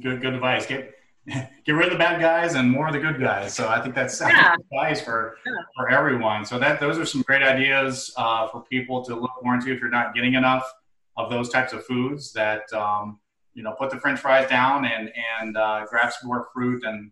good 0.01 0.21
good 0.21 0.33
advice. 0.33 0.65
Get 0.65 0.96
get 1.65 1.73
rid 1.73 1.87
of 1.87 1.91
the 1.91 1.97
bad 1.97 2.21
guys 2.21 2.55
and 2.55 2.71
more 2.71 2.87
of 2.87 2.93
the 2.93 2.99
good 2.99 3.19
guys. 3.19 3.53
So 3.53 3.67
I 3.67 3.81
think 3.81 3.95
that's 3.95 4.21
yeah. 4.21 4.55
advice 4.71 5.01
for 5.01 5.37
yeah. 5.45 5.53
for 5.75 5.89
everyone. 5.89 6.45
So 6.45 6.57
that 6.59 6.79
those 6.79 6.97
are 6.97 7.05
some 7.05 7.21
great 7.23 7.43
ideas 7.43 8.13
uh, 8.17 8.47
for 8.47 8.61
people 8.63 9.03
to 9.05 9.15
look 9.15 9.31
more 9.43 9.55
into 9.55 9.71
if 9.73 9.81
you're 9.81 9.89
not 9.89 10.15
getting 10.15 10.35
enough 10.35 10.71
of 11.17 11.29
those 11.29 11.49
types 11.49 11.73
of 11.73 11.85
foods. 11.85 12.31
That 12.31 12.71
um, 12.73 13.19
you 13.53 13.63
know, 13.63 13.73
put 13.73 13.89
the 13.89 13.97
French 13.97 14.19
fries 14.19 14.49
down 14.49 14.85
and 14.85 15.11
and 15.41 15.57
uh, 15.57 15.85
grab 15.89 16.13
some 16.13 16.29
more 16.29 16.47
fruit 16.53 16.83
and 16.85 17.11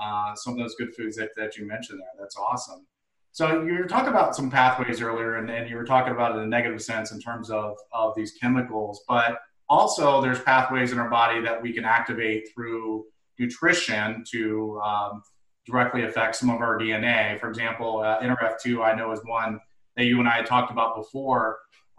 uh, 0.00 0.34
some 0.34 0.54
of 0.54 0.58
those 0.58 0.74
good 0.74 0.94
foods 0.94 1.16
that, 1.16 1.30
that 1.36 1.56
you 1.56 1.66
mentioned 1.66 2.00
there. 2.00 2.08
That's 2.18 2.36
awesome. 2.36 2.86
So 3.30 3.62
you 3.62 3.74
were 3.74 3.86
talking 3.86 4.10
about 4.10 4.36
some 4.36 4.50
pathways 4.50 5.00
earlier, 5.00 5.36
and, 5.36 5.50
and 5.50 5.68
you 5.68 5.76
were 5.76 5.84
talking 5.84 6.12
about 6.12 6.32
it 6.32 6.38
in 6.38 6.44
a 6.44 6.46
negative 6.46 6.82
sense 6.82 7.12
in 7.12 7.20
terms 7.20 7.50
of, 7.50 7.76
of 7.92 8.14
these 8.14 8.32
chemicals. 8.32 9.04
But 9.08 9.38
also, 9.70 10.20
there's 10.20 10.40
pathways 10.40 10.92
in 10.92 10.98
our 10.98 11.08
body 11.08 11.40
that 11.40 11.62
we 11.62 11.72
can 11.72 11.84
activate 11.84 12.48
through 12.54 13.06
nutrition 13.38 14.24
to 14.32 14.80
um, 14.84 15.22
directly 15.66 16.04
affect 16.04 16.36
some 16.36 16.50
of 16.50 16.60
our 16.60 16.78
DNA. 16.78 17.38
For 17.38 17.48
example, 17.48 18.00
uh, 18.00 18.20
NRF2, 18.20 18.84
I 18.84 18.94
know 18.96 19.12
is 19.12 19.20
one 19.24 19.60
that 19.96 20.04
you 20.04 20.18
and 20.18 20.28
I 20.28 20.42
talked 20.42 20.70
about 20.70 20.96
before. 20.96 21.58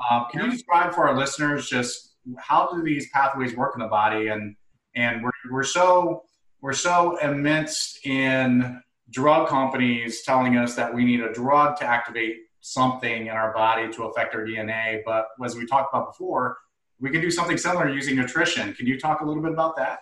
Uh, 0.10 0.26
can 0.30 0.46
you 0.46 0.52
describe 0.52 0.94
for 0.94 1.08
our 1.08 1.18
listeners 1.18 1.70
just 1.70 2.16
how 2.38 2.70
do 2.74 2.82
these 2.84 3.10
pathways 3.12 3.56
work 3.56 3.74
in 3.76 3.82
the 3.82 3.88
body? 3.88 4.28
And 4.28 4.56
and 4.96 5.24
we're, 5.24 5.32
we're 5.52 5.64
so 5.64 6.24
we're 6.62 6.74
so 6.74 7.18
immense 7.18 8.00
in 8.04 8.82
drug 9.10 9.48
companies 9.48 10.24
telling 10.24 10.58
us 10.58 10.76
that 10.76 10.94
we 10.94 11.04
need 11.04 11.22
a 11.22 11.32
drug 11.34 11.78
to 11.78 11.86
activate 11.86 12.38
something 12.62 13.28
in 13.28 13.34
our 13.34 13.54
body 13.54 13.92
to 13.92 14.04
affect 14.06 14.34
our 14.34 14.46
DNA. 14.46 15.02
But 15.06 15.28
as 15.44 15.56
we 15.56 15.66
talked 15.66 15.94
about 15.94 16.12
before, 16.12 16.58
we 17.00 17.10
can 17.10 17.22
do 17.22 17.30
something 17.30 17.58
similar 17.58 17.90
using 17.90 18.16
nutrition. 18.16 18.74
Can 18.74 18.88
you 18.88 18.98
talk 18.98 19.20
a 19.22 19.26
little 19.26 19.44
bit 19.44 19.52
about 19.52 19.76
that? 19.76 20.00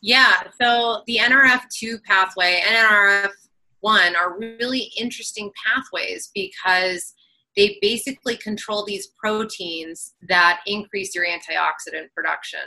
Yeah, 0.00 0.44
so 0.60 1.02
the 1.06 1.18
NRF2 1.18 2.02
pathway 2.04 2.62
and 2.66 2.76
NRF1 2.76 4.16
are 4.16 4.38
really 4.38 4.92
interesting 4.98 5.50
pathways 5.66 6.30
because 6.34 7.14
they 7.56 7.78
basically 7.82 8.36
control 8.36 8.84
these 8.84 9.08
proteins 9.20 10.14
that 10.28 10.60
increase 10.66 11.14
your 11.14 11.26
antioxidant 11.26 12.12
production. 12.14 12.60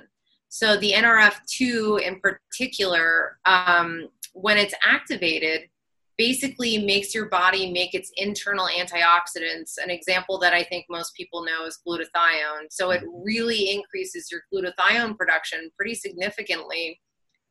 So 0.50 0.76
the 0.76 0.92
NRF2 0.92 2.02
in 2.02 2.20
particular 2.20 3.38
um, 3.46 4.10
when 4.34 4.58
it's 4.58 4.74
activated, 4.84 5.70
basically 6.18 6.78
makes 6.78 7.16
your 7.16 7.30
body 7.30 7.72
make 7.72 7.94
its 7.94 8.12
internal 8.18 8.68
antioxidants. 8.68 9.78
An 9.82 9.90
example 9.90 10.38
that 10.40 10.54
I 10.54 10.64
think 10.64 10.86
most 10.90 11.16
people 11.16 11.44
know 11.44 11.66
is 11.66 11.80
glutathione. 11.88 12.68
So 12.70 12.92
it 12.92 13.04
really 13.12 13.72
increases 13.72 14.30
your 14.32 14.42
glutathione 14.54 15.18
production 15.18 15.72
pretty 15.76 15.96
significantly, 15.96 17.00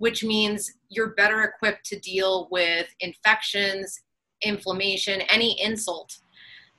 which 0.00 0.24
means 0.24 0.72
you're 0.88 1.10
better 1.10 1.42
equipped 1.42 1.84
to 1.84 1.98
deal 1.98 2.48
with 2.50 2.88
infections, 3.00 4.00
inflammation, 4.40 5.20
any 5.28 5.60
insult. 5.62 6.16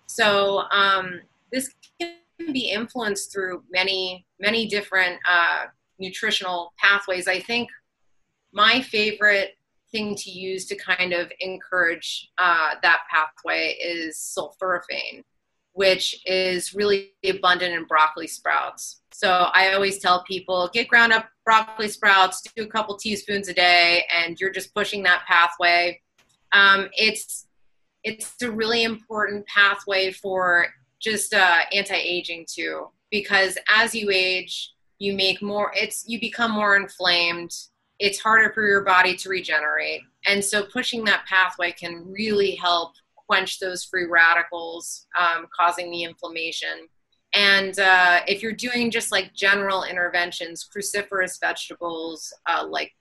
So 0.07 0.63
um, 0.71 1.21
this 1.51 1.69
can 1.99 2.15
be 2.51 2.71
influenced 2.71 3.31
through 3.31 3.63
many, 3.71 4.25
many 4.39 4.67
different 4.67 5.19
uh, 5.29 5.65
nutritional 5.99 6.73
pathways. 6.79 7.27
I 7.27 7.39
think 7.39 7.69
my 8.53 8.81
favorite 8.81 9.51
thing 9.91 10.15
to 10.15 10.31
use 10.31 10.65
to 10.65 10.75
kind 10.75 11.13
of 11.13 11.31
encourage 11.41 12.31
uh, 12.39 12.71
that 12.81 13.01
pathway 13.11 13.77
is 13.79 14.17
sulforaphane, 14.17 15.23
which 15.73 16.21
is 16.25 16.73
really 16.73 17.11
abundant 17.25 17.73
in 17.73 17.85
broccoli 17.85 18.27
sprouts. 18.27 19.01
So 19.13 19.29
I 19.53 19.73
always 19.73 19.99
tell 19.99 20.23
people 20.23 20.69
get 20.73 20.87
ground 20.87 21.13
up 21.13 21.29
broccoli 21.45 21.87
sprouts, 21.87 22.41
do 22.55 22.63
a 22.63 22.67
couple 22.67 22.97
teaspoons 22.97 23.47
a 23.47 23.53
day, 23.53 24.05
and 24.15 24.39
you're 24.39 24.51
just 24.51 24.73
pushing 24.73 25.03
that 25.03 25.23
pathway. 25.27 25.99
Um, 26.53 26.89
it's 26.93 27.47
it's 28.03 28.41
a 28.41 28.51
really 28.51 28.83
important 28.83 29.45
pathway 29.45 30.11
for 30.11 30.67
just 30.99 31.33
uh, 31.33 31.59
anti-aging 31.71 32.45
too, 32.51 32.87
because 33.11 33.57
as 33.69 33.93
you 33.93 34.09
age, 34.11 34.73
you 34.99 35.13
make 35.13 35.41
more. 35.41 35.71
It's 35.75 36.03
you 36.07 36.19
become 36.19 36.51
more 36.51 36.75
inflamed 36.75 37.51
it's 38.01 38.19
harder 38.19 38.51
for 38.51 38.65
your 38.65 38.81
body 38.81 39.15
to 39.15 39.29
regenerate. 39.29 40.01
And 40.25 40.43
so 40.43 40.63
pushing 40.63 41.03
that 41.05 41.25
pathway 41.27 41.71
can 41.71 42.11
really 42.11 42.55
help 42.55 42.93
quench 43.31 43.59
those 43.59 43.81
free 43.89 44.07
radicals 44.21 45.07
um, 45.21 45.47
causing 45.57 45.89
the 45.91 46.03
inflammation. 46.03 46.77
And 47.33 47.79
uh, 47.79 48.19
if 48.27 48.37
you're 48.41 48.51
doing 48.67 48.91
just 48.91 49.09
like 49.11 49.33
general 49.33 49.83
interventions, 49.83 50.67
cruciferous 50.71 51.39
vegetables 51.39 52.33
uh, 52.51 52.65
like 52.77 52.91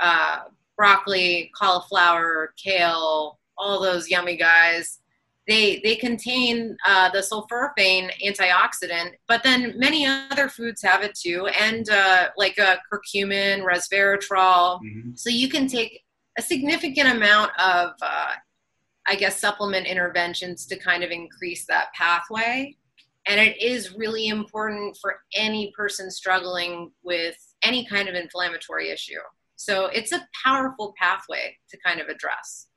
uh, 0.00 0.38
broccoli, 0.76 1.50
cauliflower, 1.60 2.54
kale, 2.64 3.38
all 3.56 3.80
those 3.80 4.10
yummy 4.10 4.36
guys, 4.36 5.00
they 5.46 5.80
they 5.84 5.96
contain 5.96 6.76
uh, 6.90 7.08
the 7.14 7.22
sulforaphane 7.30 8.10
antioxidant, 8.28 9.10
but 9.30 9.42
then 9.42 9.74
many 9.76 10.06
other 10.06 10.48
foods 10.48 10.82
have 10.82 11.02
it 11.02 11.14
too, 11.14 11.40
and 11.58 11.88
uh, 11.88 12.28
like 12.36 12.58
uh, 12.58 12.76
curcumin, 12.92 13.62
resveratrol. 13.72 14.80
Mm-hmm. 14.80 15.10
So 15.14 15.30
you 15.30 15.48
can 15.48 15.66
take 15.66 15.92
a 16.38 16.42
significant 16.42 17.08
amount 17.16 17.50
of, 17.58 17.92
uh, 18.00 18.32
I 19.08 19.16
guess, 19.16 19.40
supplement 19.40 19.86
interventions 19.86 20.66
to 20.66 20.76
kind 20.76 21.02
of 21.02 21.10
increase 21.10 21.64
that 21.66 21.92
pathway. 21.94 22.76
And 23.26 23.40
it 23.40 23.60
is 23.60 23.94
really 23.96 24.28
important 24.28 24.96
for 25.00 25.20
any 25.34 25.72
person 25.76 26.10
struggling 26.10 26.90
with 27.02 27.36
any 27.62 27.86
kind 27.86 28.08
of 28.08 28.14
inflammatory 28.14 28.90
issue. 28.90 29.18
So 29.56 29.86
it's 29.86 30.12
a 30.12 30.26
powerful 30.44 30.94
pathway 30.98 31.56
to 31.70 31.78
kind 31.84 32.00
of 32.00 32.08
address. 32.08 32.68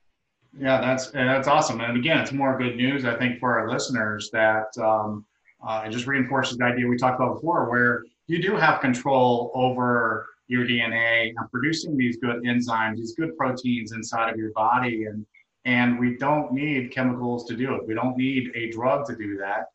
Yeah, 0.58 0.82
that's 0.82 1.12
that's 1.12 1.48
awesome. 1.48 1.80
And 1.80 1.98
again, 1.98 2.20
it's 2.20 2.34
more 2.34 2.58
good 2.58 2.76
news, 2.76 3.06
I 3.06 3.16
think, 3.18 3.40
for 3.40 3.60
our 3.60 3.70
listeners 3.70 4.30
that 4.34 4.68
um, 4.82 5.26
uh, 5.66 5.84
it 5.86 5.92
just 5.92 6.08
reinforces 6.08 6.58
the 6.58 6.66
idea 6.66 6.88
we 6.88 6.98
talked 6.98 7.22
about 7.22 7.36
before, 7.36 7.70
where 7.70 8.04
you 8.28 8.42
do 8.42 8.56
have 8.56 8.82
control 8.82 9.52
over 9.54 10.28
your 10.48 10.66
DNA 10.66 11.30
and 11.30 11.52
producing 11.52 11.96
these 11.96 12.18
good 12.18 12.44
enzymes, 12.44 12.98
these 12.98 13.16
good 13.16 13.38
proteins 13.38 13.94
inside 13.94 14.30
of 14.30 14.36
your 14.36 14.52
body, 14.52 15.06
and 15.06 15.26
and 15.66 16.00
we 16.00 16.18
don't 16.18 16.52
need 16.52 16.92
chemicals 16.92 17.46
to 17.48 17.56
do 17.56 17.76
it. 17.76 17.88
We 17.88 17.94
don't 17.94 18.18
need 18.18 18.52
a 18.56 18.72
drug 18.72 19.06
to 19.08 19.16
do 19.16 19.38
that. 19.38 19.66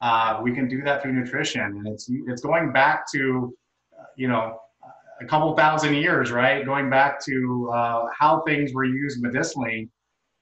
Uh, 0.00 0.40
we 0.42 0.52
can 0.52 0.68
do 0.68 0.82
that 0.82 1.02
through 1.02 1.12
nutrition, 1.12 1.62
and 1.62 1.86
it's 1.86 2.10
it's 2.26 2.42
going 2.42 2.72
back 2.72 3.10
to, 3.12 3.54
uh, 3.98 4.04
you 4.16 4.28
know, 4.28 4.58
a 5.20 5.24
couple 5.24 5.54
thousand 5.56 5.94
years, 5.94 6.30
right? 6.30 6.64
Going 6.66 6.90
back 6.90 7.24
to 7.24 7.70
uh, 7.72 8.06
how 8.18 8.42
things 8.42 8.74
were 8.74 8.84
used 8.84 9.22
medicinally 9.22 9.88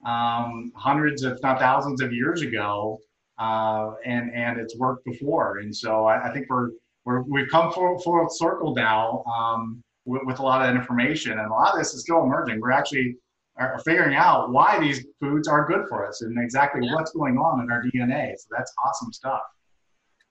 um, 0.05 0.73
hundreds, 0.75 1.23
if 1.23 1.41
not 1.43 1.59
thousands, 1.59 2.03
of 2.03 2.13
years 2.13 2.43
ago, 2.43 2.99
uh, 3.39 3.93
and 4.05 4.35
and 4.35 4.59
it's 4.59 4.77
worked 4.77 5.05
before. 5.05 5.59
And 5.59 5.75
so 5.75 6.05
I, 6.07 6.29
I 6.29 6.33
think 6.33 6.47
we're, 6.51 6.71
we're 7.05 7.23
we've 7.23 7.49
come 7.49 7.73
full, 7.73 7.99
full 8.01 8.29
circle 8.29 8.75
now 8.75 9.23
um, 9.25 9.83
with, 10.05 10.23
with, 10.25 10.41
a 10.41 10.43
lot 10.43 10.69
of 10.69 10.75
information, 10.75 11.33
and 11.33 11.49
a 11.49 11.53
lot 11.53 11.73
of 11.73 11.79
this 11.79 11.95
is 11.95 12.03
still 12.03 12.23
emerging. 12.23 12.61
We're 12.61 12.73
actually 12.73 13.17
are 13.57 13.79
figuring 13.85 14.17
out 14.17 14.51
why 14.51 14.79
these 14.81 15.07
foods 15.21 15.47
are 15.47 15.67
good 15.67 15.87
for 15.89 16.07
us 16.07 16.23
and 16.23 16.37
exactly 16.43 16.85
yeah. 16.85 16.95
what's 16.95 17.13
going 17.13 17.37
on 17.39 17.63
in 17.63 17.71
our 17.71 17.83
DNA. 17.85 18.35
So 18.37 18.49
that's 18.51 18.73
awesome 18.85 19.13
stuff. 19.13 19.43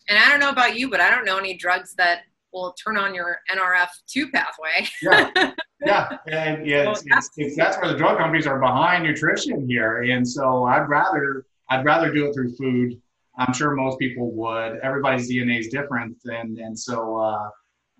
And 0.09 0.19
I 0.19 0.29
don't 0.29 0.39
know 0.39 0.49
about 0.49 0.77
you, 0.77 0.89
but 0.89 0.99
I 0.99 1.09
don't 1.09 1.23
know 1.23 1.37
any 1.37 1.55
drugs 1.55 1.93
that 1.95 2.23
will 2.51 2.73
turn 2.73 2.97
on 2.97 3.15
your 3.15 3.39
NRF2 3.49 4.31
pathway. 4.31 4.87
yeah, 5.01 5.53
yeah, 5.85 6.17
and 6.27 6.67
yeah, 6.67 6.91
it's, 6.91 7.03
it's, 7.05 7.29
it's, 7.37 7.57
that's 7.57 7.77
where 7.77 7.91
the 7.91 7.97
drug 7.97 8.17
companies 8.17 8.45
are 8.45 8.59
behind 8.59 9.03
nutrition 9.03 9.67
here, 9.67 10.03
and 10.03 10.27
so 10.27 10.65
I'd 10.65 10.87
rather 10.89 11.45
I'd 11.69 11.85
rather 11.85 12.13
do 12.13 12.27
it 12.27 12.33
through 12.33 12.55
food. 12.55 13.01
I'm 13.37 13.53
sure 13.53 13.73
most 13.75 13.97
people 13.97 14.31
would. 14.31 14.77
Everybody's 14.83 15.31
DNA 15.31 15.59
is 15.59 15.69
different, 15.69 16.17
and 16.25 16.57
and 16.59 16.77
so 16.77 17.17
uh, 17.17 17.49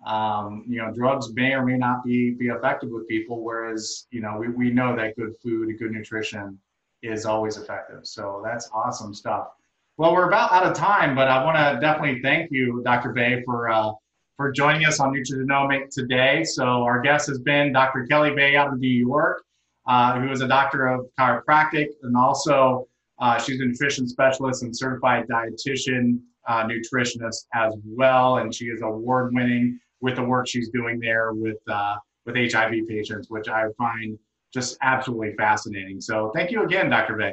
um, 0.04 0.64
you 0.68 0.78
know 0.78 0.92
drugs 0.92 1.32
may 1.34 1.52
or 1.52 1.64
may 1.64 1.76
not 1.76 2.04
be 2.04 2.32
be 2.32 2.48
effective 2.48 2.90
with 2.90 3.08
people. 3.08 3.42
Whereas 3.42 4.06
you 4.10 4.20
know 4.20 4.36
we, 4.38 4.48
we 4.48 4.70
know 4.70 4.94
that 4.96 5.16
good 5.16 5.34
food 5.42 5.68
and 5.68 5.78
good 5.78 5.92
nutrition 5.92 6.58
is 7.02 7.26
always 7.26 7.56
effective. 7.56 8.00
So 8.06 8.42
that's 8.44 8.68
awesome 8.72 9.14
stuff. 9.14 9.48
Well, 9.96 10.12
we're 10.12 10.26
about 10.26 10.52
out 10.52 10.66
of 10.66 10.76
time, 10.76 11.14
but 11.14 11.28
I 11.28 11.44
want 11.44 11.56
to 11.56 11.80
definitely 11.80 12.20
thank 12.22 12.50
you, 12.50 12.82
Dr. 12.84 13.12
Bay, 13.12 13.42
for 13.44 13.70
uh, 13.70 13.92
for 14.36 14.50
joining 14.50 14.84
us 14.86 15.00
on 15.00 15.14
Nutrigenomic 15.14 15.90
today. 15.90 16.44
So 16.44 16.64
our 16.64 17.00
guest 17.00 17.28
has 17.28 17.38
been 17.38 17.72
Dr. 17.72 18.06
Kelly 18.06 18.34
Bay 18.34 18.56
out 18.56 18.72
of 18.72 18.78
New 18.80 18.88
York, 18.88 19.44
uh, 19.86 20.18
who 20.18 20.30
is 20.30 20.40
a 20.40 20.48
doctor 20.48 20.88
of 20.88 21.06
chiropractic 21.18 21.88
and 22.02 22.16
also 22.16 22.88
uh, 23.18 23.38
she's 23.38 23.60
a 23.60 23.64
nutrition 23.64 24.08
specialist 24.08 24.62
and 24.62 24.76
certified 24.76 25.26
dietitian, 25.28 26.20
uh, 26.48 26.66
nutritionist 26.66 27.44
as 27.54 27.74
well, 27.84 28.38
and 28.38 28.54
she 28.54 28.66
is 28.66 28.82
award 28.82 29.32
winning 29.32 29.78
with 30.04 30.16
the 30.16 30.22
work 30.22 30.46
she's 30.46 30.68
doing 30.68 31.00
there 31.00 31.32
with 31.32 31.56
uh, 31.66 31.96
with 32.26 32.36
HIV 32.36 32.86
patients, 32.86 33.30
which 33.30 33.48
I 33.48 33.64
find 33.78 34.18
just 34.52 34.76
absolutely 34.82 35.34
fascinating. 35.36 36.00
So 36.00 36.30
thank 36.34 36.50
you 36.50 36.62
again, 36.62 36.90
Dr. 36.90 37.16
Bay. 37.16 37.32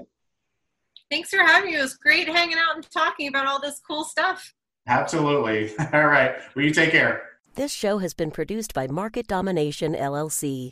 Thanks 1.11 1.29
for 1.29 1.39
having 1.39 1.71
me. 1.71 1.77
It 1.77 1.81
was 1.81 1.95
great 1.97 2.27
hanging 2.27 2.57
out 2.57 2.75
and 2.75 2.89
talking 2.89 3.27
about 3.27 3.45
all 3.45 3.59
this 3.59 3.81
cool 3.85 4.05
stuff. 4.05 4.53
Absolutely. 4.87 5.77
All 5.93 6.07
right. 6.07 6.35
Well, 6.55 6.65
you 6.65 6.71
take 6.71 6.91
care. 6.91 7.23
This 7.55 7.73
show 7.73 7.97
has 7.97 8.13
been 8.13 8.31
produced 8.31 8.73
by 8.73 8.87
Market 8.87 9.27
Domination 9.27 9.93
LLC. 9.93 10.71